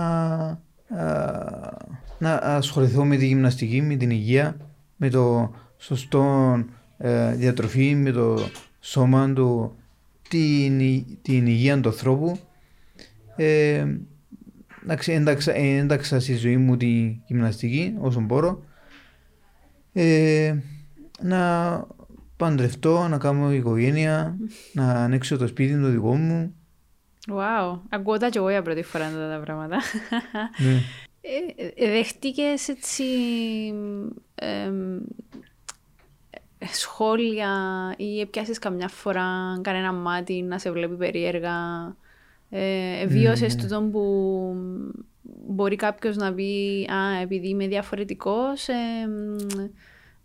α, 0.88 1.76
να 2.18 2.34
ασχοληθώ 2.34 3.04
με 3.04 3.16
τη 3.16 3.26
γυμναστική, 3.26 3.82
με 3.82 3.96
την 3.96 4.10
υγεία, 4.10 4.56
με 5.02 5.08
το 5.10 5.54
σωστό 5.78 6.54
ε, 6.98 7.34
διατροφή, 7.34 7.94
με 7.94 8.10
το 8.10 8.38
σώμα 8.80 9.32
του, 9.32 9.76
την, 10.28 10.80
η- 10.80 11.18
την 11.22 11.46
υγεία 11.46 11.80
του 11.80 11.88
ανθρώπου. 11.88 12.38
Ε, 13.36 13.86
εντάξει, 14.82 15.12
ένταξα, 15.12 15.54
ένταξα 15.54 16.20
στη 16.20 16.34
ζωή 16.36 16.56
μου 16.56 16.76
τη 16.76 17.20
γυμναστική 17.26 17.94
όσο 18.00 18.20
μπορώ. 18.20 18.62
Ε, 19.92 20.56
να 21.22 21.86
παντρευτώ, 22.36 23.08
να 23.08 23.18
κάνω 23.18 23.52
οικογένεια, 23.52 24.36
να 24.72 24.90
ανοίξω 24.92 25.36
το 25.36 25.46
σπίτι 25.46 25.80
το 25.80 25.88
δικό 25.88 26.14
μου. 26.14 26.54
Wow, 27.28 27.78
ακούω 27.88 28.16
τα 28.18 28.28
και 28.28 28.38
εγώ 28.38 28.50
για 28.50 28.62
πρώτη 28.62 28.82
φορά 28.82 29.04
αυτά 29.06 29.28
τα 29.30 29.40
πράγματα. 29.44 29.76
Ναι. 30.58 30.80
Ε, 31.22 31.84
ε, 31.84 31.90
δέχτηκες 31.90 32.68
έτσι 32.68 33.04
εμ, 33.68 34.08
ε, 34.40 34.70
σχόλια 36.72 37.50
ή 37.96 38.20
έπιασες 38.20 38.58
καμιά 38.58 38.88
φορά 38.88 39.58
κανένα 39.62 39.92
μάτι 39.92 40.42
να 40.42 40.58
σε 40.58 40.70
βλέπει 40.72 40.94
περίεργα; 40.94 41.56
Ε, 42.50 43.06
βίωσες 43.06 43.56
Ναι. 43.56 43.62
τούτο 43.62 43.88
που 43.92 44.54
μπορεί 45.46 45.76
κάποιος 45.76 46.16
να 46.16 46.32
πει 46.32 46.88
«Α, 46.92 47.20
επειδή 47.20 47.48
είμαι 47.48 47.66
διαφορετικός» 47.66 48.68
ε, 48.68 49.06
μ, 49.08 49.36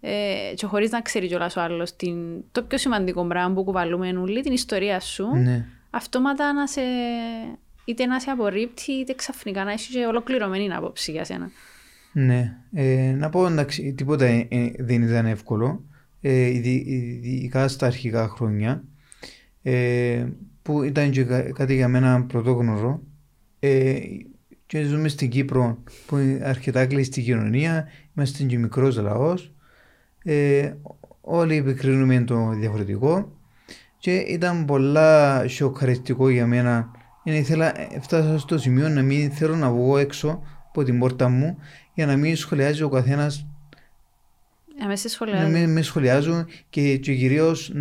ε, 0.01 0.53
και 0.55 0.65
χωρίς 0.65 0.91
να 0.91 1.01
ξέρει 1.01 1.27
κιόλας 1.27 1.55
ο 1.55 1.61
άλλος 1.61 1.95
την, 1.95 2.43
το 2.51 2.63
πιο 2.63 2.77
σημαντικό 2.77 3.25
πράγμα 3.25 3.53
που 3.53 3.63
κουβαλούμε 3.63 4.17
όλοι, 4.17 4.41
την 4.41 4.53
ιστορία 4.53 4.99
σου 4.99 5.27
ναι. 5.35 5.65
αυτόματα 5.89 6.53
να 6.53 6.67
σε, 6.67 6.81
είτε 7.85 8.05
να 8.05 8.19
σε 8.19 8.29
απορρίπτει, 8.29 8.91
είτε 8.91 9.13
ξαφνικά 9.13 9.63
να 9.63 9.71
έχει 9.71 9.91
και 9.91 10.05
ολοκληρωμένη 10.05 10.73
άποψη 10.73 11.11
για 11.11 11.23
σένα. 11.23 11.51
Ναι. 12.17 12.57
Ε, 12.73 13.11
να 13.17 13.29
πω 13.29 13.47
εντάξει, 13.47 13.93
τίποτα 13.93 14.25
ε, 14.25 14.47
ε, 14.49 14.71
δεν 14.77 15.01
ήταν 15.01 15.25
εύκολο. 15.25 15.83
Ε, 16.21 16.45
ειδι- 16.45 16.87
ειδικά 16.87 17.67
στα 17.67 17.85
αρχικά 17.85 18.27
χρόνια. 18.27 18.83
Ε, 19.61 20.25
που 20.61 20.83
ήταν 20.83 21.11
και 21.11 21.23
κα- 21.23 21.51
κάτι 21.51 21.75
για 21.75 21.87
μένα 21.87 22.23
πρωτόγνωρο. 22.23 23.01
Ε, 23.59 23.95
και 24.65 24.83
ζούμε 24.83 25.07
στην 25.07 25.29
Κύπρο 25.29 25.83
που 26.05 26.17
είναι 26.17 26.45
αρκετά 26.45 26.85
κλειστή 26.85 27.21
κοινωνία. 27.21 27.87
Είμαστε 28.17 28.43
και 28.43 28.57
μικρός 28.57 28.97
λαός. 28.97 29.53
Ε, 30.23 30.73
όλοι 31.21 31.55
επικρίνουμε 31.55 32.23
το 32.23 32.49
διαφορετικό. 32.49 33.37
Και 33.97 34.15
ήταν 34.15 34.65
πολλά 34.65 35.47
σοκαριστικό 35.47 36.29
για 36.29 36.47
μένα. 36.47 36.91
Είναι, 37.23 37.37
ήθελα, 37.37 37.93
έφτασα 37.95 38.39
στο 38.39 38.57
σημείο 38.57 38.89
να 38.89 39.01
μην 39.01 39.31
θέλω 39.31 39.55
να 39.55 39.69
βγω 39.71 39.97
έξω 39.97 40.41
από 40.75 40.83
την 40.83 40.99
πόρτα 40.99 41.29
μου 41.29 41.57
για 41.93 42.05
να 42.05 42.15
μην 42.15 42.35
σχολιάζει 42.35 42.81
ο 42.83 42.89
καθένας, 42.89 43.47
Αμέσως 44.83 44.99
σε 44.99 45.07
να 45.07 45.13
σχολιάζω. 45.31 45.49
μην 45.57 45.69
με 45.71 45.81
σχολιάζουν 45.81 46.45
και, 46.69 46.97
και 46.97 47.13
κυρίως 47.15 47.71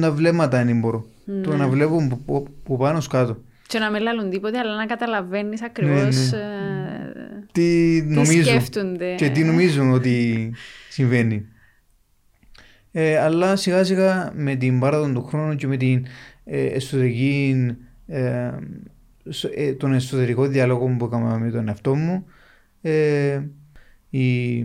τα 0.00 0.12
βλέμματα 0.12 0.58
αν 0.58 0.78
μπορώ. 0.78 1.06
Το 1.42 1.50
Ναι. 1.50 1.56
να 1.56 1.68
βλέπω 1.68 2.06
που, 2.08 2.20
που, 2.24 2.46
που 2.62 2.76
πάνω 2.76 3.00
σκάτω. 3.00 3.42
Και 3.66 3.78
να 3.78 3.90
μην 3.90 4.02
λάλλουν 4.02 4.30
τίποτε, 4.30 4.58
αλλά 4.58 4.76
να 4.76 4.86
καταλαβαίνεις 4.86 5.62
ακριβώς 5.62 6.30
ναι. 6.30 6.38
ε, 6.38 7.44
Τι 7.52 8.00
τι 8.02 8.14
νομίζουν 8.14 8.44
σκέφτονται. 8.44 9.14
και 9.14 9.28
τι 9.30 9.44
νομίζουν 9.44 9.90
ότι 9.92 10.52
συμβαίνει. 10.88 11.46
Ε, 12.92 13.18
αλλά 13.18 13.56
σιγά 13.56 13.84
σιγά 13.84 14.32
με 14.34 14.54
την 14.54 14.78
πάραδο 14.80 15.12
του 15.12 15.22
χρόνου 15.24 15.54
και 15.56 15.66
με 15.66 15.76
την 15.76 16.06
ε, 16.44 16.64
εσωτερική, 16.66 17.56
ε, 18.06 18.14
σο- 18.14 18.16
ε, 18.16 18.50
τον 19.76 19.92
εσωτερικό 19.92 20.46
διάλογο 20.46 20.96
που 20.98 21.04
έκανα 21.04 21.38
με 21.38 21.50
τον 21.50 21.68
εαυτό 21.68 21.94
μου 21.94 22.24
ε, 22.82 23.40
η, 24.10 24.56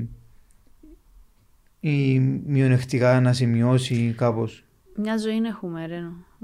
η 1.80 2.20
μειονεκτικά 2.46 3.22
να 3.22 3.34
σημειώσει 3.34 4.14
κάπως. 4.18 4.64
Μια 4.98 5.18
ζωή 5.18 5.36
έχουμε, 5.46 5.86
ρε. 5.86 5.96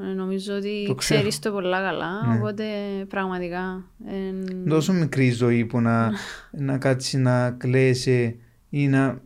Ε, 0.02 0.14
Νομίζω 0.14 0.54
ότι 0.56 0.84
Το 0.88 0.96
ξέρω. 0.96 1.20
ξέρεις 1.20 1.40
το 1.40 1.52
πολλά 1.52 1.82
καλά, 1.82 2.28
Ναι. 2.28 2.38
οπότε 2.40 2.64
πραγματικά... 3.08 3.84
ε, 4.08 4.70
Τόσο 4.70 4.94
μικρή 4.94 5.30
ζωή 5.32 5.66
που 5.66 5.82
να, 5.82 6.12
να 6.68 6.78
κάτσεις 6.78 7.14
να 7.20 7.52
κλαίσει 7.52 8.40
ή 8.70 8.88
να 8.88 9.22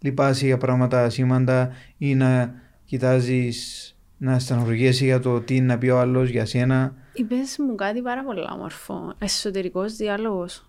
λυπάσει 0.00 0.46
για 0.46 0.56
πράγματα 0.58 1.10
σήμαντα 1.10 1.70
ή 1.98 2.14
να 2.14 2.54
κοιτάζεις 2.84 3.92
να 4.18 4.38
στεναχωριέσαι 4.38 5.04
για 5.04 5.20
το 5.20 5.40
τι 5.40 5.60
να 5.60 5.78
πει 5.78 5.88
ο 5.88 5.98
άλλος 6.00 6.28
για 6.28 6.44
σένα. 6.44 6.94
Είπες 7.18 7.56
μου 7.58 7.74
κάτι 7.74 8.00
πάρα 8.02 8.24
πολύ 8.24 8.44
όμορφο. 8.52 9.14
Εσωτερικός 9.18 9.96
διάλογος. 9.96 10.62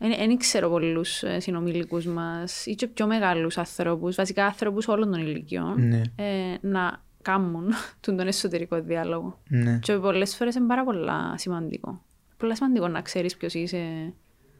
Δεν 0.00 0.36
ξέρω 0.36 0.68
πολλούς 0.70 1.22
συνομιλικούς 1.38 2.06
μας 2.06 2.66
ή 2.66 2.74
και 2.74 2.86
πιο 2.86 3.06
μεγάλους 3.06 3.58
ανθρώπους, 3.58 4.14
βασικά 4.16 4.46
άνθρωπους 4.46 4.88
όλων 4.88 5.10
των 5.10 5.20
ηλικιών, 5.20 5.88
Ναι, 5.88 6.00
ε, 6.16 6.56
να 6.60 7.02
κάνουν 7.22 7.72
τον, 8.00 8.16
τον 8.16 8.26
εσωτερικό 8.26 8.80
διάλογο. 8.82 9.38
ναι. 9.48 9.78
Και 9.82 9.92
πολλές 9.94 10.36
φορές 10.36 10.54
είναι 10.54 10.66
πάρα 10.66 10.84
πολλά 10.84 11.34
σημαντικό. 11.38 12.02
Πολλά 12.36 12.54
σημαντικό 12.54 12.88
να 12.88 13.00
ξέρεις 13.02 13.36
ποιος 13.36 13.54
είσαι 13.54 14.12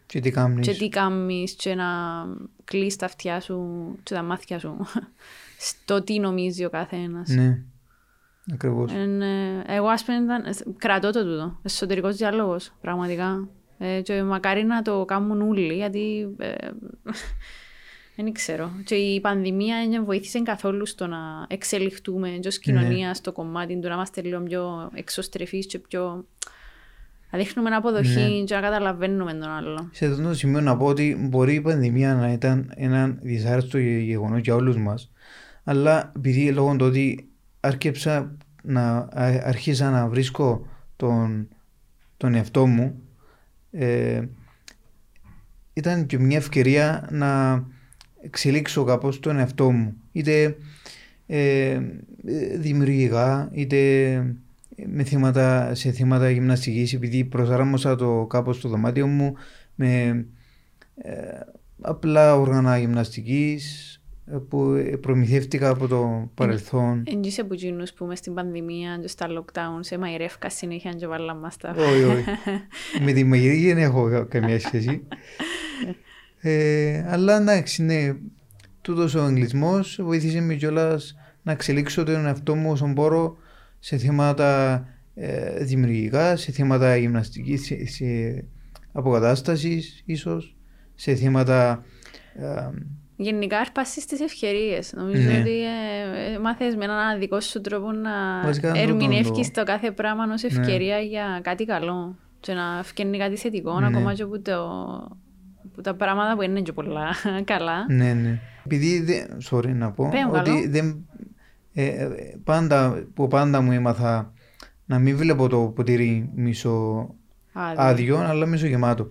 Και 0.06 0.20
τι 0.20 0.30
κάνεις. 0.30 0.66
και 0.66 0.74
τι 0.74 0.88
κάνει 0.88 1.44
και 1.56 1.74
να 1.74 1.84
κλείσει 2.64 2.98
τα 2.98 3.06
αυτιά 3.06 3.40
σου 3.40 3.66
και 4.02 4.14
τα 4.14 4.22
μάτια 4.22 4.58
σου 4.58 4.76
στο 5.68 6.02
τι 6.02 6.18
νομίζει 6.18 6.64
ο 6.64 6.70
καθένας. 6.70 7.28
Ναι, 7.28 7.58
ακριβώς. 8.52 8.92
εγώ, 9.66 9.86
ας 9.86 10.04
πούμε, 10.04 10.18
ήταν, 10.18 10.74
κρατώ 10.78 11.10
το 11.10 11.24
τούτο. 11.24 11.58
Εσωτερικός 11.62 12.16
διάλογος, 12.16 12.72
πραγματικά. 12.80 13.48
Ε, 13.78 14.00
και 14.00 14.22
μακάρι 14.22 14.64
να 14.64 14.82
το 14.82 15.04
κάνουν 15.04 15.42
όλοι, 15.42 15.74
γιατί 15.74 16.34
ε, 16.38 16.54
δεν 18.16 18.32
ξέρω. 18.32 18.70
Και 18.84 18.94
η 18.94 19.20
πανδημία 19.20 19.76
δεν 19.90 20.04
βοήθησε 20.04 20.40
καθόλου 20.40 20.86
στο 20.86 21.06
να 21.06 21.18
εξελιχτούμε 21.48 22.38
ως 22.46 22.58
κοινωνία 22.58 23.14
στο 23.14 23.32
κομμάτι 23.32 23.78
του 23.80 23.88
να 23.88 23.94
είμαστε 23.94 24.22
λίγο 24.22 24.40
πιο 24.40 24.90
εξωστρεφείς 24.94 25.66
και 25.66 25.78
πιο... 25.78 26.26
Να 27.30 27.38
δείχνουμε 27.38 27.70
αποδοχή 27.70 28.20
Ναι. 28.38 28.44
και 28.44 28.54
να 28.54 28.60
καταλαβαίνουμε 28.60 29.32
τον 29.32 29.48
άλλο. 29.48 29.88
Σε 29.92 30.06
αυτό 30.06 30.22
το 30.22 30.34
σημείο 30.34 30.60
να 30.60 30.76
πω 30.76 30.86
ότι 30.86 31.16
μπορεί 31.30 31.54
η 31.54 31.60
πανδημία 31.60 32.14
να 32.14 32.32
ήταν 32.32 32.72
ένα 32.74 33.18
δυσάρεστο 33.22 33.78
γεγονό 33.78 34.38
για 34.38 34.54
όλους 34.54 34.76
μας, 34.76 35.12
αλλά 35.64 36.12
επειδή 36.16 36.52
λόγω 36.52 36.76
του 36.76 36.86
ότι 36.86 37.28
άρκεψα 37.66 38.36
να 38.62 38.96
α- 38.96 39.42
αρχίσα 39.44 39.90
να 39.90 40.08
βρίσκω 40.08 40.66
τον, 40.96 41.48
τον 42.16 42.34
εαυτό 42.34 42.66
μου, 42.66 43.02
ε, 43.70 44.22
ήταν 45.72 46.06
και 46.06 46.18
μια 46.18 46.36
ευκαιρία 46.36 47.08
να 47.10 47.62
εξελίξω 48.20 48.84
κάπως 48.84 49.20
τον 49.20 49.38
εαυτό 49.38 49.70
μου. 49.70 49.94
Είτε 50.12 50.56
ε, 51.26 51.80
δημιουργικά, 52.58 53.48
είτε 53.52 53.78
με 54.86 55.02
θύματα, 55.04 55.74
σε 55.74 55.90
θύματα 55.90 56.30
γυμναστικής, 56.30 56.92
επειδή 56.92 57.24
προσάρμοσα 57.24 57.96
το 57.96 58.26
κάπως 58.28 58.60
το 58.60 58.68
δωμάτιο 58.68 59.06
μου 59.06 59.34
με 59.74 60.24
ε, 60.96 61.40
απλά 61.80 62.36
όργανα 62.36 62.78
γυμναστικής 62.78 63.92
ε, 63.94 64.05
που 64.48 64.76
προμηθεύτηκα 65.00 65.68
από 65.68 65.88
το 65.88 66.30
παρελθόν. 66.34 67.02
Εν 67.06 67.22
είσαι 67.22 67.40
από 67.40 67.54
εκείνους 67.54 67.92
που 67.92 68.04
μες 68.04 68.18
στην 68.18 68.34
πανδημία 68.34 68.98
και 69.00 69.08
στα 69.08 69.26
lockdown 69.28 69.78
σε 69.80 69.98
μαϊρεύκας 69.98 70.54
συνέχεια 70.54 70.92
και 70.92 71.06
βάλαμε 71.06 71.40
μας 71.40 71.56
τα... 71.56 71.74
όχι, 71.78 72.02
όχι. 72.02 72.24
με 73.04 73.12
τη 73.12 73.24
μαγειρική 73.24 73.66
δεν 73.66 73.78
έχω 73.78 74.10
κα- 74.10 74.24
καμία 74.24 74.60
σχέση. 74.60 75.02
Ε, 76.40 77.04
αλλά 77.08 77.36
εντάξει, 77.36 77.82
ναι, 77.82 78.14
τούτος 78.80 79.14
ο 79.14 79.26
εγκλισμός 79.26 79.98
βοήθησε 80.02 80.40
με 80.40 80.54
κιόλας 80.54 81.16
να 81.42 81.52
εξελίξω 81.52 82.04
τον 82.04 82.26
εαυτό 82.26 82.54
μου 82.54 82.70
όσο 82.70 82.86
μπορώ 82.86 83.36
σε 83.78 83.96
θέματα 83.96 84.84
ε, 85.14 85.64
δημιουργικά, 85.64 86.36
σε 86.36 86.52
θέματα 86.52 86.96
γυμναστικής, 86.96 87.64
σε, 87.64 87.86
σε 87.86 88.04
αποκατάστασης 88.92 90.02
ίσως, 90.04 90.56
σε 90.94 91.14
θέματα 91.14 91.84
ε, 92.34 92.70
Γενικά 93.16 93.58
αρπάσεις 93.58 94.06
τις 94.06 94.20
ευκαιρίες. 94.20 94.92
Νομίζω 94.96 95.30
Ναι. 95.30 95.38
ότι 95.38 95.62
ε, 95.62 96.32
ε, 96.34 96.38
μάθες 96.38 96.76
με 96.76 96.84
έναν 96.84 97.18
δικό 97.18 97.40
σου 97.40 97.60
τρόπο 97.60 97.92
να 97.92 98.10
Βασικά 98.44 98.72
τούτον 98.72 98.82
ερμηνεύεις 98.88 99.50
το- 99.50 99.60
το 99.60 99.64
κάθε 99.64 99.90
πράγμα 99.90 100.24
ως 100.32 100.42
Ναι. 100.42 100.48
ευκαιρία 100.60 100.98
για 100.98 101.40
κάτι 101.42 101.64
καλό 101.64 102.16
και 102.40 102.52
να 102.54 102.82
φκένει 102.82 103.18
κάτι 103.18 103.36
θετικό, 103.36 103.80
Ναι. 103.80 103.86
ακόμα 103.86 104.14
και 104.14 104.22
από, 104.22 104.40
το, 104.40 104.64
από 105.72 105.82
τα 105.82 105.94
πράγματα 105.94 106.34
που 106.36 106.42
είναι 106.42 106.60
και 106.60 106.72
πολλά 106.72 107.06
καλά. 107.52 107.84
Ναι, 107.88 108.12
ναι. 108.12 108.38
Επειδή, 108.64 109.00
δεν, 109.00 109.26
sorry 109.50 109.68
να 109.74 109.90
πω, 109.90 110.08
Πέ 110.10 110.24
μου, 110.24 110.30
ότι 110.34 110.50
καλό. 110.50 110.64
δεν, 110.70 111.06
ε, 111.74 111.84
ε, 111.86 112.08
πάντα, 112.44 113.06
που 113.14 113.28
πάντα 113.28 113.60
μου 113.60 113.72
έμαθα 113.72 114.32
να 114.86 114.98
μην 114.98 115.16
βλέπω 115.16 115.48
το 115.48 115.58
ποτήρι 115.74 116.30
μισό 116.34 117.08
Άδειο. 117.52 117.82
άδειο, 117.82 118.18
αλλά 118.18 118.46
μισό 118.46 118.66
γεμάτο. 118.66 119.10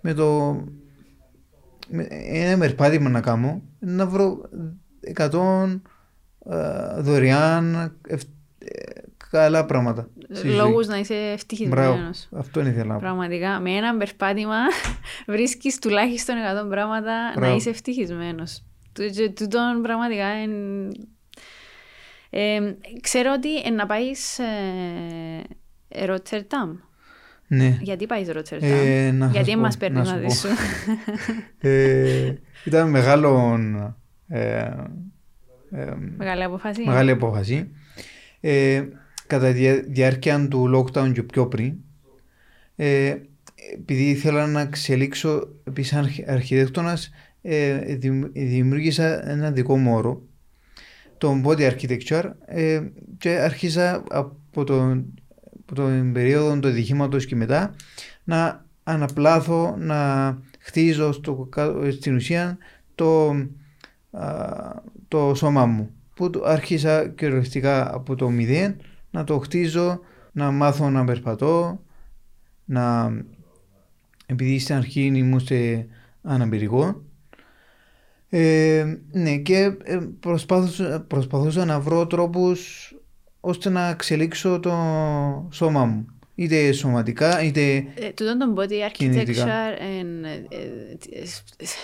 Με 0.00 0.14
το 0.14 0.26
με, 0.54 0.64
ένα 2.32 2.56
μερπάτημα 2.56 3.08
να 3.08 3.20
κάνω, 3.20 3.62
να 3.78 4.06
βρω 4.06 4.40
100 5.16 5.80
ε, 6.50 7.00
δωρεάν 7.00 7.96
ευ- 8.08 8.28
ε, 8.58 9.00
καλά 9.30 9.64
πράγματα. 9.66 10.08
στη 10.32 10.48
ζωή. 10.48 10.56
Λόγους 10.56 10.86
να 10.86 10.98
είσαι 10.98 11.14
Μπράβο, 11.14 11.32
ευτυχισμένος. 11.32 12.28
αυτό 12.32 12.60
ήθελα 12.60 12.84
να 12.84 12.94
πω. 12.94 13.00
Πραγματικά, 13.00 13.60
με 13.60 13.70
ένα 13.70 13.96
περπάτημα 13.96 14.56
βρίσκεις 15.26 15.78
τουλάχιστον 15.78 16.34
100 16.64 16.68
πράγματα 16.68 17.12
να 17.34 17.40
Μπράβο. 17.40 17.56
είσαι 17.56 17.70
ευτυχισμένος. 17.70 18.62
Του- 18.92 19.10
και 19.10 19.28
Τούτον 19.30 19.82
πραγματικά 19.82 20.24
εν... 20.26 20.50
ε, 22.30 22.74
ξέρω 23.00 23.32
ότι 23.36 23.56
ε, 23.60 23.70
να 23.70 23.86
πάεις 23.86 24.38
ε, 24.38 24.44
Ρότερταμ. 26.06 26.76
Ναι. 27.54 27.78
Γιατί 27.80 28.06
πάει 28.06 28.24
Ρότερταμ. 28.24 28.68
Ε, 28.72 29.10
να 29.12 29.24
σας 29.24 29.34
Γιατί 29.34 29.52
πω, 29.52 29.58
μας 29.60 29.76
παίρνει 29.76 29.96
να 29.96 30.04
σου 30.04 30.12
μαζί 30.12 30.26
πω. 30.26 30.32
σου; 30.34 30.48
Ε, 31.60 32.32
ήταν 32.64 32.90
μεγάλο, 32.90 33.58
ε, 34.28 34.58
ε, 35.70 35.94
Μεγάλη 36.16 36.42
αποφάση. 36.42 36.82
μεγάλη 36.84 37.10
απόφαση. 37.10 37.68
Ε, 38.40 38.82
κατά 39.26 39.46
τη 39.52 39.58
διά- 39.58 39.84
διάρκεια 39.88 40.48
του 40.48 40.70
lockdown 40.74 41.12
και 41.12 41.22
πιο 41.22 41.46
πριν, 41.46 41.74
ε, 42.76 43.14
επειδή 43.74 44.08
ήθελα 44.08 44.46
να 44.46 44.60
εξελίξω 44.60 45.48
επίσης 45.64 45.92
αρχι- 45.92 46.28
αρχιτέκτονας, 46.30 47.10
ε, 47.42 47.78
δημ- 47.94 48.30
δημιούργησα 48.32 49.30
ένα 49.30 49.50
δικό 49.50 49.76
μου 49.76 49.94
όρο, 49.94 50.22
το 51.18 51.40
body 51.44 51.70
architecture 51.72 52.30
ε, 52.46 52.80
και 53.18 53.28
άρχισα 53.30 54.04
από 54.10 54.64
τον, 54.64 55.14
από 55.72 55.80
τον 55.80 56.12
περίοδο 56.12 56.58
του 56.58 56.68
ατυχήματος 56.68 57.26
και 57.26 57.36
μετά 57.36 57.74
να 58.24 58.64
αναπλάθω, 58.82 59.76
να 59.78 60.38
χτίζω 60.58 61.12
στο, 61.12 61.46
κα- 61.50 61.90
στην 61.90 62.14
ουσία 62.14 62.58
το, 62.94 63.30
α, 64.10 64.26
το 65.08 65.34
σώμα 65.34 65.66
μου 65.66 65.90
που 66.14 66.30
το 66.30 66.42
άρχισα 66.44 67.08
κυριολεκτικά 67.08 67.94
από 67.94 68.14
το 68.14 68.28
μηδέν 68.28 68.76
να 69.10 69.24
το 69.24 69.38
χτίζω, 69.38 70.00
να 70.32 70.50
μάθω 70.50 70.90
να 70.90 71.04
περπατώ, 71.04 71.82
να 72.64 73.12
επειδή 74.26 74.58
στην 74.58 74.74
αρχή 74.74 75.00
ήμουν 75.14 75.40
σε 75.40 75.86
αναπηρικό 76.22 77.02
ε, 78.28 78.96
ναι 79.12 79.36
και 79.36 79.76
ε, 79.82 79.98
προσπάθουσα, 80.20 81.04
προσπαθούσα 81.08 81.64
να 81.64 81.80
βρω 81.80 82.06
τρόπους 82.06 82.92
ώστε 83.44 83.70
να 83.70 83.88
εξελίξω 83.88 84.60
το 84.60 84.70
σώμα 85.52 85.84
μου 85.84 86.06
είτε 86.34 86.72
σωματικά 86.72 87.42
είτε 87.42 87.60
Ε, 87.76 88.08
τούτον 88.14 88.38
τον 88.38 88.54
body 88.56 88.90
Κινητικά. 88.92 89.44
architecture 89.44 89.78
εν, 90.00 90.24
ε, 90.24 90.28
ε, 91.10 91.24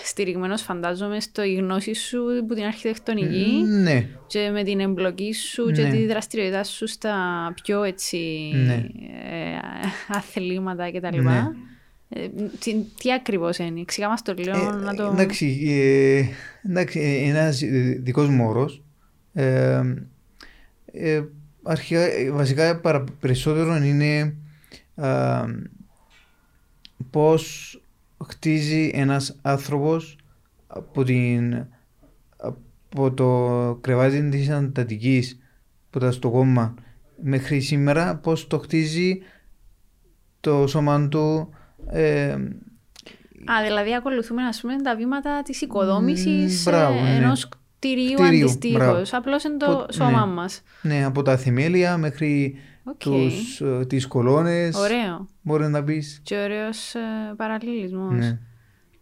στηριγμένος 0.03 0.61
φαντάζομαι 0.61 1.19
στο 1.19 1.43
η 1.43 1.53
γνώση 1.55 1.93
σου 1.93 2.19
που 2.47 2.53
την 2.53 2.63
αρχιτεκτονική 2.63 3.63
ναι 3.67 4.07
και 4.27 4.49
με 4.53 4.63
την 4.63 4.79
εμπλοκή 4.79 5.33
σου 5.33 5.71
και 5.71 5.81
Ναι. 5.81 5.89
τη 5.89 6.05
δραστηριότητά 6.05 6.63
σου 6.63 6.87
στα 6.87 7.15
πιο 7.63 7.83
έτσι 7.83 8.17
Ναι. 8.65 8.73
ε, 8.73 9.57
αθλήματα 10.07 10.91
κτλ. 10.91 11.19
Ναι. 11.21 11.43
Ε, 12.09 12.27
τι, 12.59 12.75
τι 13.01 13.13
ακριβώς 13.13 13.57
είναι, 13.57 13.79
εξηγά 13.79 14.07
μας 14.09 14.21
το 14.21 14.33
λίγο 14.37 14.57
Ε, 14.57 14.71
να 14.83 14.95
το... 14.95 15.03
Εντάξει, 15.03 15.59
ε, 15.67 16.23
εντάξει, 16.69 16.99
ε, 16.99 17.29
ένας 17.29 17.61
ε, 17.61 17.99
δικός 18.01 18.29
μου 18.29 18.45
όρος. 18.47 18.81
Ε, 21.69 21.71
ε, 21.71 21.75
αρχικά, 21.75 21.99
ε, 21.99 22.31
βασικά 22.31 22.79
παρα, 22.79 23.03
περισσότερο 23.19 23.75
είναι 23.75 24.35
α, 24.95 25.45
πώς 27.09 27.73
χτίζει 28.27 28.91
ένας 28.93 29.35
άνθρωπος 29.41 30.17
από, 30.67 31.03
την, 31.03 31.65
από 32.37 33.11
το 33.13 33.77
κρεβάτι 33.81 34.29
της 34.29 34.49
αντατικής 34.49 35.39
που 35.89 35.97
ήταν 35.97 36.11
στο 36.11 36.29
κόμμα 36.29 36.73
μέχρι 37.23 37.59
σήμερα 37.59 38.15
πώς 38.15 38.47
το 38.47 38.57
χτίζει 38.59 39.21
το 40.39 40.67
σώμα 40.67 41.07
του 41.07 41.49
ε, 41.87 42.31
Α, 43.45 43.63
δηλαδή 43.63 43.95
ακολουθούμε 43.95 44.43
ας 44.43 44.61
πούμε 44.61 44.75
τα 44.75 44.95
βήματα 44.95 45.41
της 45.41 45.61
οικοδόμησης 45.61 46.59
Μ, 46.65 46.69
μπράβο, 46.69 46.97
ε, 46.97 47.19
ναι. 47.19 47.31
Ενός 47.87 47.95
κτηρίου, 48.09 48.13
Κτηρίου, 48.13 48.43
αντιστοίχως. 48.45 48.77
μπράβο. 48.77 49.01
Απλώς 49.11 49.43
είναι 49.43 49.57
το 49.57 49.85
Που- 49.87 49.93
σώμα 49.93 50.25
ναι. 50.25 50.33
μας. 50.33 50.61
Ναι, 50.81 51.03
από 51.05 51.21
τα 51.21 51.37
θεμέλια 51.37 51.97
μέχρι 51.97 52.55
Οκ. 52.83 52.97
τους, 52.97 53.61
ε, 53.61 53.85
τις 53.87 54.07
κολόνες. 54.07 54.75
Ωραίο. 54.75 55.27
Μπορείς 55.41 55.67
να 55.69 55.83
πεις. 55.83 56.19
Και 56.23 56.35
ωραίος 56.35 56.95
ε, 56.95 56.99
παραλληλισμός. 57.37 58.13
Ναι. 58.15 58.39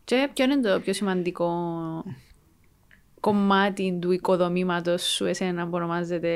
Και 0.04 0.30
ποιο 0.34 0.46
είναι 0.46 0.60
το 0.60 0.80
πιο 0.80 0.94
σημαντικό 0.94 1.50
κομμάτι 3.20 3.98
του 4.02 4.12
οικοδομήματος 4.12 5.04
σου 5.04 5.26
εσένα 5.26 5.64
που 5.64 5.70
ονομάζεται 5.74 6.32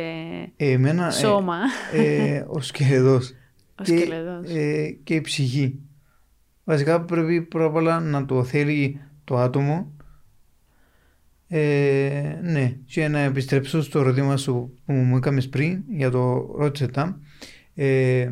Εμένα, 0.58 1.08
ε, 1.08 1.12
σώμα, 1.12 1.58
ε, 1.94 2.44
ο 2.48 2.62
σκελετός. 2.62 3.30
ο 3.80 3.84
και, 3.84 3.98
σκελετός. 3.98 4.50
ε, 4.56 4.98
και 5.04 5.14
η 5.16 5.22
ψυχή. 5.22 5.80
Βασικά 6.64 7.02
πρέπει 7.02 7.42
πρώτα 7.42 7.66
απ' 7.68 7.76
όλα 7.76 8.00
να 8.00 8.26
το 8.26 8.44
θέλει 8.44 9.02
το 9.24 9.38
άτομο. 9.38 9.92
Ε, 11.54 12.40
ναι, 12.44 12.76
και 12.86 13.08
να 13.08 13.20
επιστρέψω 13.20 13.82
στο 13.82 14.00
ερώτημα 14.00 14.38
σου 14.38 14.74
που 14.86 14.94
μου 14.94 15.18
έκαμες 15.18 15.50
πριν 15.50 15.84
για 15.90 16.10
το 16.10 16.54
Ρότσετα. 16.58 17.20
Ε, 17.76 18.30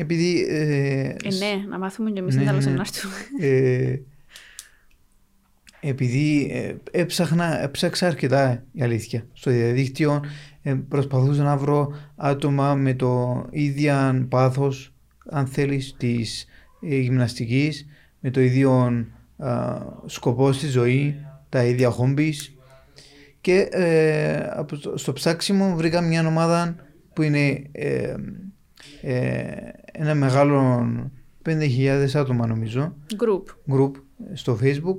επειδή 0.00 0.46
ε, 0.48 1.00
Ε, 1.00 1.14
ναι, 1.38 1.66
να 1.68 1.78
μάθουμε 1.78 2.10
και 2.10 2.18
εμείς 2.18 2.34
ναι, 2.34 2.40
ναι, 2.40 2.46
τέλος 2.46 2.64
ναι. 2.64 2.70
να 2.70 2.80
έρθουμε. 2.80 3.14
Ε, 3.40 3.98
επειδή 5.80 6.50
ε, 6.52 6.74
έψαχνα, 6.90 7.62
έψαξα 7.62 8.06
αρκετά 8.06 8.64
η 8.72 8.82
αλήθεια 8.82 9.26
στο 9.32 9.50
διαδίκτυο 9.50 10.24
ε, 10.62 10.74
προσπαθούσα 10.88 11.42
να 11.42 11.56
βρω 11.56 11.92
άτομα 12.16 12.74
με 12.74 12.94
το 12.94 13.44
ίδιο 13.50 14.26
πάθος 14.28 14.94
αν 15.30 15.46
θέλεις 15.46 15.94
της 15.98 16.46
ε, 16.80 16.96
γυμναστικής 16.96 17.86
με 18.20 18.30
το 18.30 18.40
ίδιο 18.40 19.04
α, 19.36 19.78
σκοπός 20.06 20.56
στη 20.56 20.66
ζωή, 20.66 21.16
τα 21.48 21.64
ίδια 21.64 21.90
χόμπις. 21.90 22.54
Και 23.40 23.68
ε, 23.70 24.46
από 24.50 24.76
το- 24.78 24.96
στο 24.96 25.12
ψάξιμο 25.12 25.74
βρήκα 25.76 26.00
μια 26.00 26.26
ομάδα 26.26 26.76
που 27.12 27.22
είναι 27.22 27.62
ε, 27.72 28.14
ε, 29.02 29.44
ένα 29.92 30.14
μεγάλο 30.14 30.86
5.000 31.46 32.06
άτομα 32.14 32.46
νομίζω. 32.46 32.96
Group. 33.10 33.74
group 33.74 33.90
στο 34.32 34.58
facebook. 34.62 34.96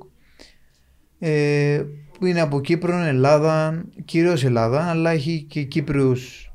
Ε, 1.20 1.84
που 2.20 2.26
είναι 2.26 2.42
από 2.42 2.62
Κύπρο, 2.62 2.98
Ελλάδα, 2.98 3.84
κυρίως 4.06 4.44
Ελλάδα 4.44 4.84
αλλά 4.90 5.10
έχει 5.12 5.46
και 5.50 5.64
Κύπριους 5.64 6.47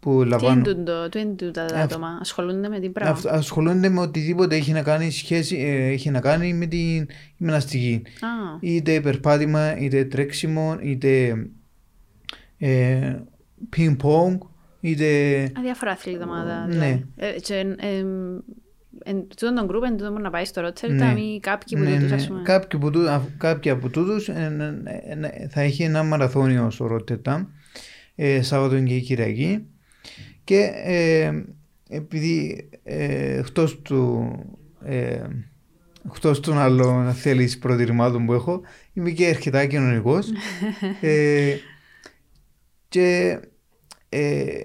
που 0.00 0.10
Τι 0.10 0.16
είναι 0.16 0.24
λαμβάνουν 0.28 0.62
τούτο, 0.62 1.08
τι 1.08 1.20
είναι 1.20 1.34
τούτα 1.34 1.64
τα 1.64 1.74
Αυ- 1.74 1.82
άτομα, 1.92 2.18
ασχολούνται 2.20 2.68
με 2.68 2.80
την 2.80 2.92
πράγμα; 2.92 3.12
Αυ- 3.14 3.26
ασχολούνται 3.26 3.88
με 3.88 4.00
οτιδήποτε 4.00 4.56
έχει 4.56 4.72
να 4.72 4.82
κάνει, 4.82 5.10
σχέση, 5.10 5.56
ε, 5.56 5.86
έχει 5.86 6.10
να 6.10 6.20
κάνει 6.20 6.54
με 6.54 6.66
την 6.66 7.06
γυμναστική. 7.36 8.02
Α, 8.20 8.28
Είτε 8.60 9.00
περπάτημα, 9.00 9.76
είτε 9.78 10.04
τρέξιμο, 10.04 10.76
είτε 10.82 11.34
ε, 12.58 13.16
ping-pong, 13.76 14.38
είτε... 14.80 15.06
αδιάφορα 15.58 15.90
αθλήματα. 15.90 16.66
Ναι. 16.66 16.72
δηλαδή. 16.72 17.04
Ε, 17.16 17.30
και, 17.40 17.54
ε, 17.54 17.86
ε, 17.98 18.04
εν 19.04 19.26
τούτον 19.36 19.54
τον 19.54 19.66
group, 19.70 19.82
εν 19.86 19.96
τούτον 19.96 20.14
που 20.14 20.20
να 20.20 20.30
πάει 20.30 20.44
στο 20.44 20.62
Rotterdam 20.66 20.90
Ναι. 21.14 21.14
ή 21.20 21.40
κάποιοι 21.40 21.78
που 21.78 21.84
Ναι, 21.84 21.94
τούτους, 21.94 22.08
ναι. 22.10 22.14
ας 22.16 22.26
πούμε. 22.26 22.40
Κάποιοι, 22.42 22.78
από 22.82 22.90
τού- 22.90 23.08
α- 23.08 23.22
κάποιοι 23.36 23.70
από 23.70 23.88
τούτους 23.88 24.28
ε, 24.28 24.56
ε, 24.84 24.90
ε, 25.12 25.42
ε, 25.42 25.48
θα 25.48 25.60
έχει 25.60 25.82
ένα 25.82 26.02
μαραθώνιο 26.02 26.70
στο 26.70 26.86
Ρότερταμ 26.86 27.44
ε, 28.14 28.42
Σάββατο 28.42 28.82
και 28.82 28.98
Κυριακή 29.00 29.66
και 30.44 30.70
ε, 30.84 31.42
επειδή 31.88 32.68
ε, 32.82 33.38
εκτός 33.38 33.80
του 33.82 34.32
ε, 34.84 35.20
εκτός 36.06 36.40
των 36.40 36.58
άλλων 36.58 37.06
αν 37.06 37.14
θέλεις 37.14 37.58
προτιμάτων 37.58 38.26
που 38.26 38.32
έχω 38.32 38.60
είμαι 38.92 39.10
και 39.10 39.26
αρκετά 39.26 39.66
κοινωνικός 39.66 40.30
ε, 41.00 41.54
και 42.88 43.38
ε, 44.08 44.60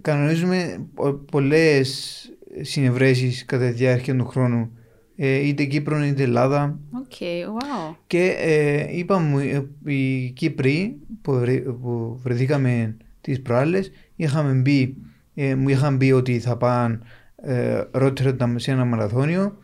κανονίζουμε 0.00 0.86
πο- 0.94 1.12
πολλές 1.12 2.20
συνευρέσεις 2.60 3.44
κατά 3.44 3.66
τη 3.66 3.72
διάρκεια 3.72 4.16
του 4.16 4.26
χρόνου 4.26 4.70
ε, 5.16 5.46
είτε 5.46 5.64
Κύπρο 5.64 6.04
είτε 6.04 6.22
Ελλάδα 6.22 6.78
OK, 6.92 7.12
wow. 7.20 7.96
και 8.06 8.34
ε, 8.38 8.96
είπαμε 8.96 9.42
ε, 9.44 9.92
οι 9.92 10.30
Κύπροι 10.30 10.96
που, 11.22 11.32
βρε- 11.32 11.62
που 11.62 12.18
βρεθήκαμε 12.22 12.96
τις 13.20 13.42
προάλλες 13.42 13.90
είχαμε 14.20 14.52
μπει, 14.52 14.96
ε, 15.34 15.54
μου 15.54 15.68
είχαν 15.68 15.96
πει 15.98 16.10
ότι 16.10 16.38
θα 16.38 16.56
πάνε 16.56 16.98
ε, 17.36 17.82
Ρότερνταμ 17.90 18.56
σε 18.56 18.70
ένα 18.70 18.84
μαραθώνιο 18.84 19.58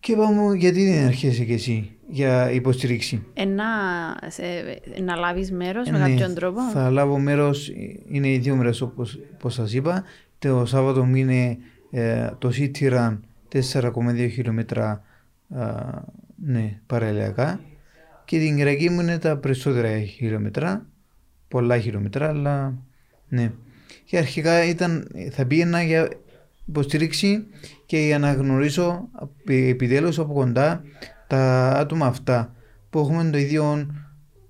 και 0.00 0.12
είπαμε 0.12 0.56
γιατί 0.56 0.86
δεν 0.92 1.06
έρχεσαι 1.06 1.44
και 1.44 1.52
εσύ 1.52 1.90
για 2.08 2.50
υποστήριξη; 2.50 3.26
Ε, 3.34 3.44
να, 3.44 3.64
σε, 4.28 4.42
να 5.02 5.16
λάβεις 5.16 5.52
μέρος 5.52 5.88
Ε, 5.88 5.90
με 5.90 5.98
ναι, 5.98 6.08
κάποιον 6.08 6.34
τρόπο; 6.34 6.60
Θα 6.72 6.90
λάβω 6.90 7.18
μέρος, 7.18 7.72
είναι 8.08 8.28
οι 8.28 8.38
δύο 8.38 8.54
μέρες 8.56 8.80
όπως, 8.80 9.18
όπως 9.34 9.54
σας 9.54 9.72
είπα. 9.72 10.04
Το 10.38 10.64
Σάββατο 10.66 11.04
μου 11.04 11.14
είναι 11.14 11.58
ε, 11.90 12.30
το 12.38 12.50
City 12.54 12.92
Run 12.92 13.18
4,2 13.52 14.28
χιλιόμετρα 14.30 15.02
α, 15.54 15.74
ναι, 16.36 16.80
παραλιακά 16.86 17.60
και 18.24 18.38
την 18.38 18.56
Κυριακή 18.56 18.90
μου 18.90 19.00
είναι 19.00 19.18
τα 19.18 19.36
περισσότερα 19.36 20.00
χιλιόμετρα, 20.00 20.86
πολλά 21.48 21.78
χιλιόμετρα, 21.78 22.28
αλλά 22.28 22.74
ναι. 23.30 23.52
Και 24.04 24.18
αρχικά 24.18 24.64
ήταν, 24.64 25.08
θα 25.30 25.44
πήγαινα 25.46 25.82
για 25.82 26.08
υποστήριξη 26.66 27.46
και 27.86 27.98
για 27.98 28.18
να 28.18 28.32
γνωρίσω 28.32 29.08
επι- 29.22 29.68
επιτέλους 29.70 30.18
από 30.18 30.32
κοντά 30.32 30.82
τα 31.26 31.68
άτομα 31.76 32.06
αυτά 32.06 32.54
που 32.90 32.98
έχουμε 32.98 33.30
το 33.30 33.38
ίδιο 33.38 33.86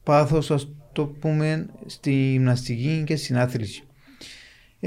πάθος 0.02 0.50
ας 0.50 0.68
το 0.92 1.06
πούμε 1.06 1.66
στη 1.86 2.12
γυμναστική 2.12 3.02
και 3.06 3.16
στην 3.16 3.38
άθληση. 3.38 3.84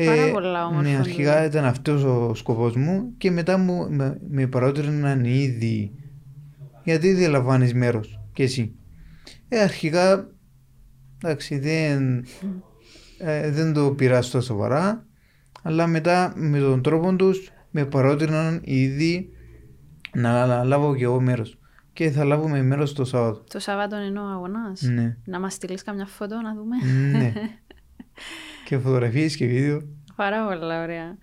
Πάρα 0.05 0.31
πολλά 0.31 0.65
όμορφο, 0.65 0.89
Ναι, 0.89 0.97
αρχικά 0.97 1.39
ναι. 1.39 1.45
ήταν 1.45 1.65
αυτός 1.65 2.03
ο 2.03 2.33
σκοπός 2.33 2.75
μου 2.75 3.13
και 3.17 3.31
μετά 3.31 3.57
μου, 3.57 3.87
με, 3.89 4.17
με 4.29 4.47
παρότριναν 4.47 5.25
ήδη 5.25 5.91
γιατί 6.83 7.13
δεν 7.13 7.31
λαμβάνεις 7.31 7.73
μέρος 7.73 8.19
και 8.33 8.43
εσύ. 8.43 8.71
Ε, 9.49 9.59
αρχικά 9.59 10.27
εντάξει 11.23 11.59
δεν, 11.59 12.25
ε, 13.23 13.51
δεν 13.51 13.73
το 13.73 13.91
πήρα 13.91 14.21
στο 14.21 14.41
σοβαρά 14.41 15.05
αλλά 15.63 15.87
μετά 15.87 16.33
με 16.35 16.59
τον 16.59 16.81
τρόπο 16.83 17.15
τους 17.15 17.51
με 17.71 17.85
παρότριναν 17.85 18.61
ήδη 18.63 19.29
να 20.15 20.45
λα- 20.45 20.63
λάβω 20.63 20.95
και 20.95 21.03
εγώ 21.03 21.21
μέρος 21.21 21.57
και 21.93 22.09
θα 22.11 22.23
λάβουμε 22.23 22.61
μέρος 22.63 22.93
το 22.93 23.05
Σάββατο. 23.05 23.43
Το 23.49 23.59
Σάββατο 23.59 23.97
είναι 24.01 24.19
ο 24.19 24.23
αγωνάς. 24.25 24.81
Ναι. 24.81 25.17
Να 25.25 25.39
μας 25.39 25.53
στείλεις 25.53 25.83
καμιά 25.83 26.05
φωτό 26.05 26.41
να 26.41 26.53
δούμε. 26.55 26.75
ναι. 27.17 27.33
και 28.67 28.77
φωτογραφίες 28.77 29.35
και 29.35 29.45
βίντεο. 29.47 29.81
Πάρα 30.15 30.45
πολλά 30.47 30.83
ωραία. 30.83 31.17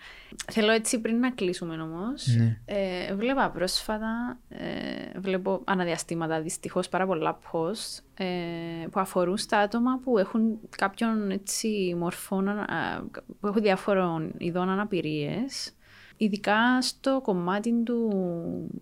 Θέλω 0.46 0.70
έτσι 0.70 1.00
πριν 1.00 1.18
να 1.18 1.30
κλείσουμε 1.30 1.82
όμως. 1.82 2.26
Ναι. 2.26 2.58
Ε, 2.64 3.14
βλέπα 3.14 3.50
πρόσφατα, 3.50 4.38
ε, 4.48 5.18
βλέπω 5.18 5.60
αναδιαστήματα 5.64 6.40
δυστυχώς 6.40 6.88
πάρα 6.88 7.06
πολλά 7.06 7.38
post 7.52 8.02
ε, 8.14 8.26
που 8.90 9.00
αφορούν 9.00 9.36
στα 9.36 9.58
άτομα 9.58 10.00
που 10.04 10.18
έχουν 10.18 10.58
κάποιον 10.76 11.30
έτσι 11.30 11.94
μορφών, 11.98 12.48
α, 12.48 12.64
που 13.40 13.46
έχουν 13.46 13.62
διάφορων 13.62 14.32
ειδών 14.38 14.68
αναπηρίες. 14.68 15.72
Ειδικά 16.22 16.82
στο 16.82 17.20
κομμάτι 17.22 17.72
του, 17.84 18.10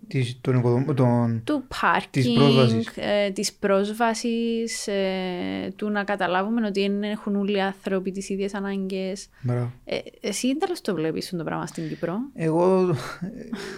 Της, 0.07 0.37
τον, 0.41 0.57
οικοδομ- 0.57 0.93
τον, 0.93 1.41
του 1.43 1.63
parking, 1.81 2.07
Της 2.09 2.33
πρόσβασης. 2.33 2.87
ε, 2.95 3.29
της 3.31 3.53
πρόσβασης, 3.53 4.87
ε, 4.87 5.73
του 5.75 5.89
να 5.89 6.03
καταλάβουμε 6.03 6.67
ότι 6.67 6.81
δεν 6.81 7.03
έχουν 7.03 7.35
όλοι 7.35 7.57
οι 7.57 7.61
άνθρωποι 7.61 8.11
τις 8.11 8.29
ίδιες 8.29 8.53
ανάγκες. 8.53 9.27
Μπράβο. 9.41 9.71
Ε, 9.85 9.97
εσύ 10.21 10.57
τέλος 10.57 10.81
το 10.81 10.93
βλέπεις 10.95 11.29
το 11.29 11.43
πράγμα 11.43 11.65
στην 11.65 11.87
Κύπρο; 11.87 12.15
Εγώ, 12.33 12.95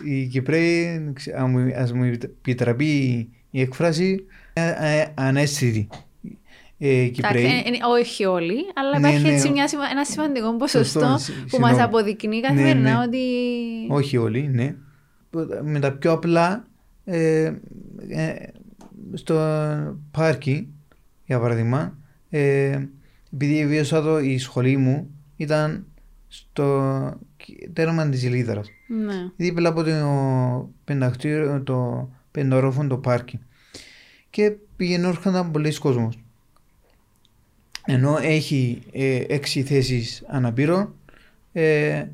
οι 0.05 0.25
Κυπρέοι, 0.27 1.11
ξε- 1.13 1.35
αν 1.35 1.49
μου- 1.49 1.73
ας 1.75 1.91
μου 1.93 2.03
επιτραπεί 2.03 3.29
η 3.51 3.61
έκφραση, 3.61 4.25
ε, 4.53 5.05
ε, 6.83 6.87
ανέστητοι. 6.87 6.87
Ε, 6.87 7.01
οι 7.01 7.05
Εντάξει, 7.05 7.11
Κυπρέοι, 7.11 7.43
ε, 7.45 7.47
ε, 7.49 7.79
όχι 7.89 8.25
όλοι, 8.25 8.55
αλλά 8.75 8.99
Ναι, 8.99 9.07
υπάρχει 9.07 9.27
ναι, 9.27 9.33
έτσι 9.33 9.47
ο- 9.47 9.51
μια, 9.51 9.67
σημα- 9.67 9.89
ένα 9.91 10.05
σημαντικό 10.05 10.55
ποσοστό 10.55 10.99
Σωστό, 10.99 11.17
συ- 11.17 11.33
που 11.41 11.49
συγγνώμη. 11.49 11.73
μας 11.73 11.83
αποδεικνύει 11.83 12.41
καθημερινά 12.41 12.97
ναι. 12.97 13.03
ότι 13.05 13.19
όχι 13.89 14.17
όλοι, 14.17 14.47
ναι. 14.53 14.75
Με 15.63 15.79
τα 15.79 15.91
πιο 15.91 16.11
απλά, 16.11 16.67
ε, 17.05 17.53
ε, 18.07 18.33
στο 19.13 19.35
πάρκι, 20.11 20.67
για 21.25 21.39
παράδειγμα, 21.39 21.97
ε, 22.29 22.79
επειδή 23.33 23.67
βίωσα 23.67 24.01
το, 24.01 24.19
η 24.19 24.37
σχολή 24.37 24.77
μου 24.77 25.09
ήταν 25.35 25.85
στο 26.27 26.79
τέρμα 27.73 28.09
της 28.09 28.23
Ηλίδρας. 28.23 28.67
ναι, 28.87 29.13
δίπλα 29.35 29.69
από 29.69 29.83
το 29.83 30.69
πεντακτήριο, 30.83 31.61
το 31.63 32.09
πεντορόφων 32.31 32.87
το 32.87 32.97
πάρκι. 32.97 33.39
Και 34.29 34.51
πήγαινε 34.75 35.07
έρχονταν 35.07 35.51
πολλοί 35.51 35.77
κόσμος. 35.77 36.19
Ενώ 37.85 38.17
έχει 38.21 38.81
ε, 38.91 39.21
έξι 39.27 39.63
θέσεις 39.63 40.23
αναπήρων, 40.27 40.95
ε, 41.51 42.05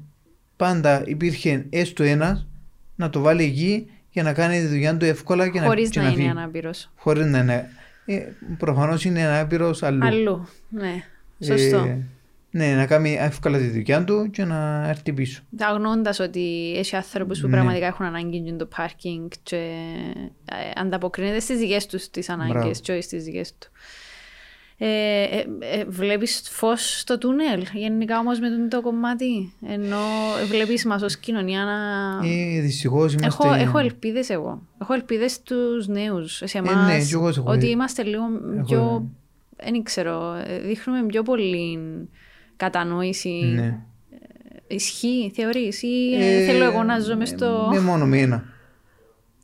πάντα 0.56 1.04
υπήρχε 1.06 1.66
έστω 1.70 2.04
ένας 2.04 2.48
να 2.96 3.10
το 3.10 3.20
βάλει 3.22 3.44
εκεί 3.44 3.90
για 4.10 4.24
να 4.24 4.34
κάνει 4.34 4.60
τη 4.60 4.68
δουλειά 4.68 4.98
του 4.98 5.06
εύκολα 5.06 5.50
και 5.50 5.60
χωρίς 5.60 5.96
να, 5.96 6.02
να, 6.02 6.08
και 6.08 6.14
είναι 6.14 6.22
φύγει. 6.24 6.30
ανάπηρος. 6.40 6.92
Χωρίς 6.96 7.26
να 7.26 7.40
είναι. 7.40 7.70
Ε, 8.06 8.20
προφανώς 8.58 9.06
είναι 9.06 9.22
ανάπηρος 9.26 9.84
αλλού. 9.84 10.06
Αλλού, 10.06 10.48
ναι, 10.70 11.04
σωστό. 11.46 11.78
Ε, 11.78 12.06
ναι, 12.52 12.76
να 12.76 12.86
κάνει 12.86 13.18
εύκολα 13.20 13.58
τη 13.58 13.68
δουλειά 13.68 14.04
του 14.04 14.30
και 14.32 14.44
να 14.46 14.88
έρθει 14.88 15.14
πίσω. 15.14 15.42
Αγνώντα 15.60 16.14
ότι 16.20 16.74
έχει 16.78 16.96
άνθρωπους 16.96 17.40
που 17.40 17.48
Ναι. 17.48 17.54
πραγματικά 17.54 17.86
έχουν 17.86 18.06
ανάγκη 18.06 18.38
για 18.38 18.56
το 18.56 18.66
πάρκινγκ 18.66 19.30
και 19.44 19.56
ε, 20.46 20.80
ανταποκρίνεται 20.82 21.40
στις 21.40 21.58
δικές 21.60 21.86
τους 21.86 22.10
τις 22.10 22.26
Μπράβο. 22.26 22.42
ανάγκες 22.52 22.80
και 22.80 22.92
όχι 22.92 23.02
στις 23.02 23.24
δικές 23.24 23.58
του. 23.58 23.68
Ε, 24.80 24.88
ε, 24.88 25.46
ε, 25.60 25.86
βλέπεις 25.88 26.42
φως 26.50 27.00
στο 27.00 27.18
τούνελ 27.18 27.64
γενικά 27.74 28.20
όμως 28.20 28.40
με 28.40 28.48
το 28.70 28.82
κομμάτι 28.82 29.54
ενώ 29.68 29.98
βλέπεις 30.48 30.86
μας 30.86 31.02
ως 31.02 31.18
κοινωνία 31.18 31.64
να... 31.64 32.28
Ε, 32.28 32.60
δυστυχώς 32.62 33.14
είμαστε... 33.14 33.48
Έχω, 33.48 33.54
έχω 33.54 33.78
ελπίδες 33.78 34.30
εγώ. 34.30 34.62
Έχω 34.82 34.94
ελπίδες 34.94 35.32
στους 35.32 35.88
νέους, 35.88 36.42
σε 36.46 36.58
εμάς, 36.58 36.88
ναι, 36.88 37.04
κι 37.06 37.14
εγώ 37.14 37.32
σε 37.32 37.40
έχω 37.40 37.50
ότι 37.50 37.60
δει. 37.60 37.70
είμαστε 37.70 38.04
λίγο 38.04 38.24
Έχω 38.56 38.66
πιο, 38.66 39.10
δεν 39.58 39.84
ξέρω, 39.84 40.34
ε, 40.48 40.60
δείχνουμε 40.60 41.06
πιο 41.06 41.24
πολύ 41.24 41.80
κατανόηση. 42.56 43.30
Ναι. 43.56 43.80
Ισχύει, 44.68 45.32
θεωρείς, 45.36 45.82
ή 45.82 46.14
ε, 46.20 46.46
θέλω 46.46 46.64
εγώ 46.64 46.84
να 46.84 47.00
ζω 47.00 47.16
μες 47.16 47.30
στο... 47.30 47.70
Ναι, 47.74 47.80
μόνο 47.80 48.06
με 48.06 48.20
ένα. 48.20 48.44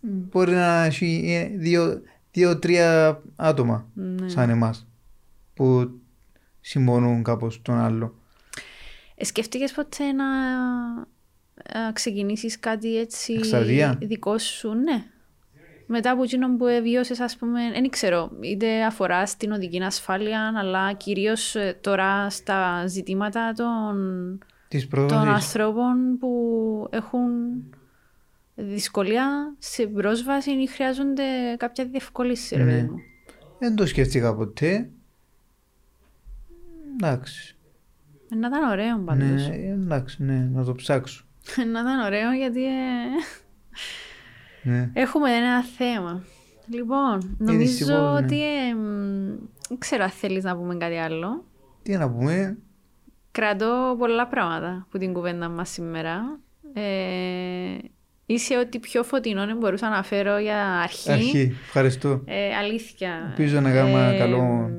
Μπορεί 0.02 0.52
να 0.52 0.84
έχει 0.84 1.24
ε, 1.28 1.58
δύο- 1.58 2.02
δύο-τρία 2.32 3.22
άτομα 3.36 3.88
Ναι. 3.94 4.30
σαν 4.30 4.50
εμάς 4.50 4.88
που 5.54 5.92
συμπονούν 6.62 7.24
κάπως 7.24 7.62
τον 7.62 7.76
άλλο. 7.80 8.16
Ε, 9.16 9.26
σκέφτηκες 9.26 9.72
ποτέ 9.72 10.12
να, 10.12 10.26
να 11.74 11.92
ξεκινήσεις 11.94 12.60
κάτι 12.60 12.98
έτσι 12.98 13.34
Εκστρατεία; 13.34 13.98
δικό 14.02 14.38
σου, 14.38 14.74
ναι. 14.74 15.04
Μετά 15.88 16.12
από 16.12 16.24
εκείνο 16.24 16.56
που 16.58 16.66
βιώσες, 16.84 17.20
ας 17.20 17.36
πούμε, 17.38 17.72
δεν 17.72 17.90
ξέρω, 17.90 18.32
είτε 18.42 18.84
αφορά 18.84 19.26
στην 19.26 19.52
οδική 19.52 19.82
ασφάλεια, 19.84 20.54
αλλά 20.56 20.94
κυρίως 20.94 21.56
ε, 21.56 21.78
τώρα 21.82 22.30
στα 22.30 22.88
ζητήματα 22.88 23.54
των, 23.56 24.38
Της 24.68 24.88
των 24.88 24.90
πρόσβασης. 24.90 25.28
ανθρώπων 25.46 26.18
που 26.20 26.30
έχουν 26.92 27.30
δυσκολία 28.56 29.56
σε 29.60 29.88
πρόσβαση 29.88 30.52
ή 30.52 30.68
χρειάζονται 30.68 31.24
κάποια 31.58 31.86
διευκόλυνση, 31.86 32.56
ρε 32.56 32.64
Ναι. 32.64 32.72
παιδί 32.72 32.84
μου. 32.90 32.98
Δεν 33.60 33.76
το 33.76 33.86
σκέφτηκα 33.86 34.36
ποτέ. 34.36 34.90
Εντάξει. 36.94 37.56
Ε, 38.32 38.36
Να 38.36 38.48
ήταν 38.48 38.70
ωραίο 38.72 38.98
πάντως. 39.00 39.48
Ναι, 39.48 39.56
εντάξει, 39.56 40.24
ναι, 40.24 40.50
να 40.54 40.64
το 40.64 40.74
ψάξω. 40.74 41.26
Να 41.74 41.80
ήταν 41.80 42.00
ωραίο 42.06 42.32
γιατί 42.32 42.66
ε, 42.66 42.72
Ναι. 44.64 44.90
έχουμε 44.94 45.32
ένα 45.32 45.64
θέμα. 45.64 46.24
Λοιπόν, 46.70 47.36
νομίζω 47.38 47.58
δυστυχώς, 47.60 48.20
ναι. 48.20 48.26
ότι 48.26 48.42
ε, 48.44 48.74
μ, 48.76 49.36
δεν 49.70 49.78
ξέρω 49.78 50.04
αν 50.04 50.10
θέλεις 50.10 50.44
να 50.44 50.58
πούμε 50.58 50.76
κάτι 50.76 50.96
άλλο. 50.98 51.46
Τι 51.84 51.98
να 51.98 52.10
πούμε, 52.12 52.58
Κρατώ 53.32 53.96
πολλά 54.00 54.28
πράγματα 54.28 54.88
που 54.92 54.98
την 54.98 55.14
κουβέντα 55.14 55.50
μας 55.50 55.70
σήμερα. 55.70 56.40
Ε, 56.74 57.78
είσαι 58.26 58.58
ό,τι 58.58 58.80
πιο 58.80 59.04
φωτεινό 59.04 59.56
μπορούσα 59.58 59.90
να 59.90 60.04
φέρω 60.04 60.38
για 60.38 60.68
αρχή. 60.80 61.12
αρχή. 61.12 61.56
Ευχαριστώ. 61.66 62.22
Ε, 62.26 62.56
αλήθεια. 62.56 63.26
Ελπίζω 63.30 63.60
να 63.60 63.72
κάνουμε 63.74 64.16
Ε, 64.16 64.18
καλό- 64.18 64.70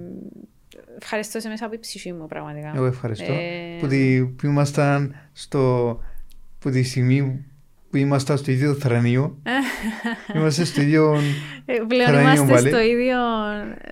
Ευχαριστώ 1.05 1.41
σε 1.41 1.49
μέσα 1.49 1.65
από 1.67 1.75
η 1.75 1.79
ψυχή 1.79 2.13
μου 2.13 2.27
πραγματικά. 2.27 2.73
Εγώ 2.75 2.85
ευχαριστώ. 2.87 3.33
Ε, 3.33 3.77
Που, 3.81 3.87
τη, 3.87 4.25
που 4.25 4.47
ήμασταν 4.47 5.15
στο. 5.33 5.99
που 6.59 6.71
τη 6.71 6.83
στιγμή 6.83 7.45
που 7.91 7.97
ήμασταν 7.97 8.37
στο 8.39 8.51
ίδιο 8.51 8.75
θρανείο. 8.75 9.39
είμαστε 10.35 10.65
στο 10.65 10.81
ίδιο 10.81 11.21
ε, 11.65 11.75
πλέον 11.89 12.09
θρανείο 12.09 12.31
είμαστε 12.33 12.53
πάλι. 12.53 12.69
στο 12.69 12.81
ίδιο 12.81 13.17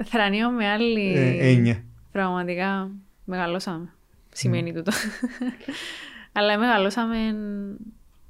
θρανείο 0.05 0.51
με 0.51 0.69
άλλη 0.69 1.15
ε, 1.17 1.51
έννοια. 1.51 1.83
Πραγματικά 2.13 2.91
μεγαλώσαμε. 3.25 3.89
Σημαίνει 4.33 4.71
Mm. 4.71 4.75
τούτο. 4.77 4.93
Αλλά 6.33 6.59
μεγαλώσαμε, 6.59 7.17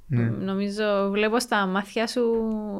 Ναι. 0.07 0.23
νομίζω, 0.23 1.09
βλέπω 1.11 1.39
στα 1.39 1.65
μάτια 1.65 2.07
σου, 2.07 2.21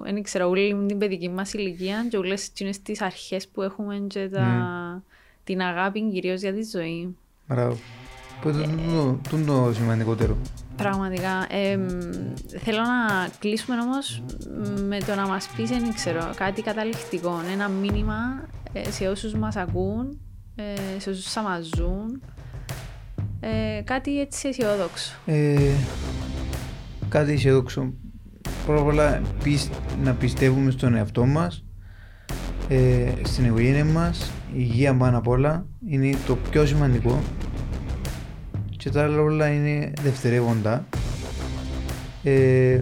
δεν 0.03 0.23
ξέρω, 0.23 0.49
όλη 0.49 0.85
την 0.87 0.97
παιδική 0.97 1.29
μας 1.29 1.53
ηλικία 1.53 2.05
και 2.09 2.17
όλες 2.17 2.47
εκείνες 2.47 2.81
τις 2.81 3.01
αρχές 3.01 3.47
που 3.47 3.61
έχουμε 3.61 4.03
και 4.07 4.29
τα... 4.31 4.41
Ναι. 4.45 5.01
Την 5.43 5.61
αγάπη 5.61 6.11
κυρίως 6.11 6.41
για 6.41 6.53
τη 6.53 6.63
ζωή. 6.63 7.15
Μπράβο. 7.47 7.77
Οπότε 8.39 8.67
τούτο- 8.87 9.19
τούτο 9.29 9.65
το 9.65 9.73
σημαντικότερο. 9.73 10.37
Πραγματικά. 10.77 11.47
Ε, 11.49 11.77
μ, 11.77 11.87
θέλω 12.63 12.77
να 12.81 13.27
κλείσουμε 13.39 13.77
όμως 13.79 14.23
με 14.87 14.97
το 14.99 15.15
να 15.15 15.27
μας 15.27 15.47
πεις, 15.55 15.69
δεν 15.69 15.93
ξέρω, 15.93 16.29
κάτι 16.35 16.61
καταληκτικό. 16.61 17.41
Ένα 17.53 17.67
μήνυμα 17.67 18.15
ε, 18.73 18.91
σε 18.91 19.07
όσους 19.07 19.33
μας 19.33 19.55
ακούν, 19.55 20.19
ε, 20.55 20.99
σε 20.99 21.09
όσους 21.09 21.31
θα 21.31 21.41
μας 21.41 21.69
ζουν. 21.75 22.21
Ε, 23.39 23.81
κάτι 23.83 24.19
έτσι 24.19 24.47
αισιόδοξο. 24.47 25.13
Ε, 25.25 25.71
κάτι 27.09 27.31
αισιόδοξο. 27.31 27.93
Πρώτα 28.65 28.81
απ' 28.81 28.87
όλα 28.87 29.21
πισ- 29.43 29.71
να 30.03 30.13
πιστεύουμε 30.13 30.71
στον 30.71 30.95
εαυτό 30.95 31.25
μας, 31.25 31.63
ε, 32.69 33.11
στην 33.23 33.45
οικογένεια 33.45 33.85
μας, 33.85 34.31
η 34.53 34.67
υγεία 34.69 34.95
πάνω 34.95 35.17
απ' 35.17 35.27
όλα 35.27 35.65
είναι 35.89 36.17
το 36.27 36.35
πιο 36.51 36.65
σημαντικό 36.65 37.19
και 38.77 38.89
τα 38.89 39.03
άλλα 39.03 39.21
όλα 39.21 39.47
είναι 39.47 39.93
δευτερεύοντα 40.01 40.85
ε, 42.23 42.81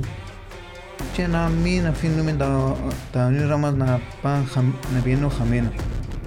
και 1.14 1.28
να 1.28 1.48
μην 1.48 1.88
αφήνουμε 1.88 2.32
τα, 2.34 2.76
τα 3.12 3.26
όνειρα 3.26 3.58
μας 3.58 3.74
να, 3.74 4.00
πάνε, 4.22 4.46
χαμ- 4.46 4.94
να 4.96 5.00
πηγαίνουν 5.02 5.32
χαμένα 5.32 5.72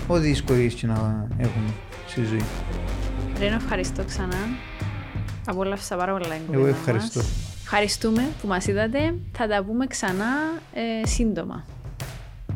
ό,τι 0.07 0.26
δυσκολίες 0.26 0.74
και 0.74 0.86
να 0.86 1.26
έχουμε 1.38 1.64
στη 2.07 2.24
ζωή. 2.24 2.42
Ρένο, 3.38 3.55
ευχαριστώ 3.55 4.05
ξανά. 4.05 4.36
Απόλαυσα 5.47 5.97
πάρα 5.97 6.12
πολλά 6.12 6.28
την 6.28 6.42
Εγώ 6.51 6.53
κουβέντα 6.53 6.76
ευχαριστώ. 6.76 7.18
μας. 7.20 7.30
Ευχαριστούμε 7.62 8.28
που 8.42 8.49
μας 8.49 8.66
είδατε. 8.66 9.14
Θα 9.32 9.47
τα 9.49 9.64
πούμε 9.64 9.86
ξανά 9.86 10.26
ε, 11.03 11.07
σύντομα. 11.07 11.64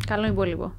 Καλό 0.06 0.26
υπόλοιπο. 0.26 0.72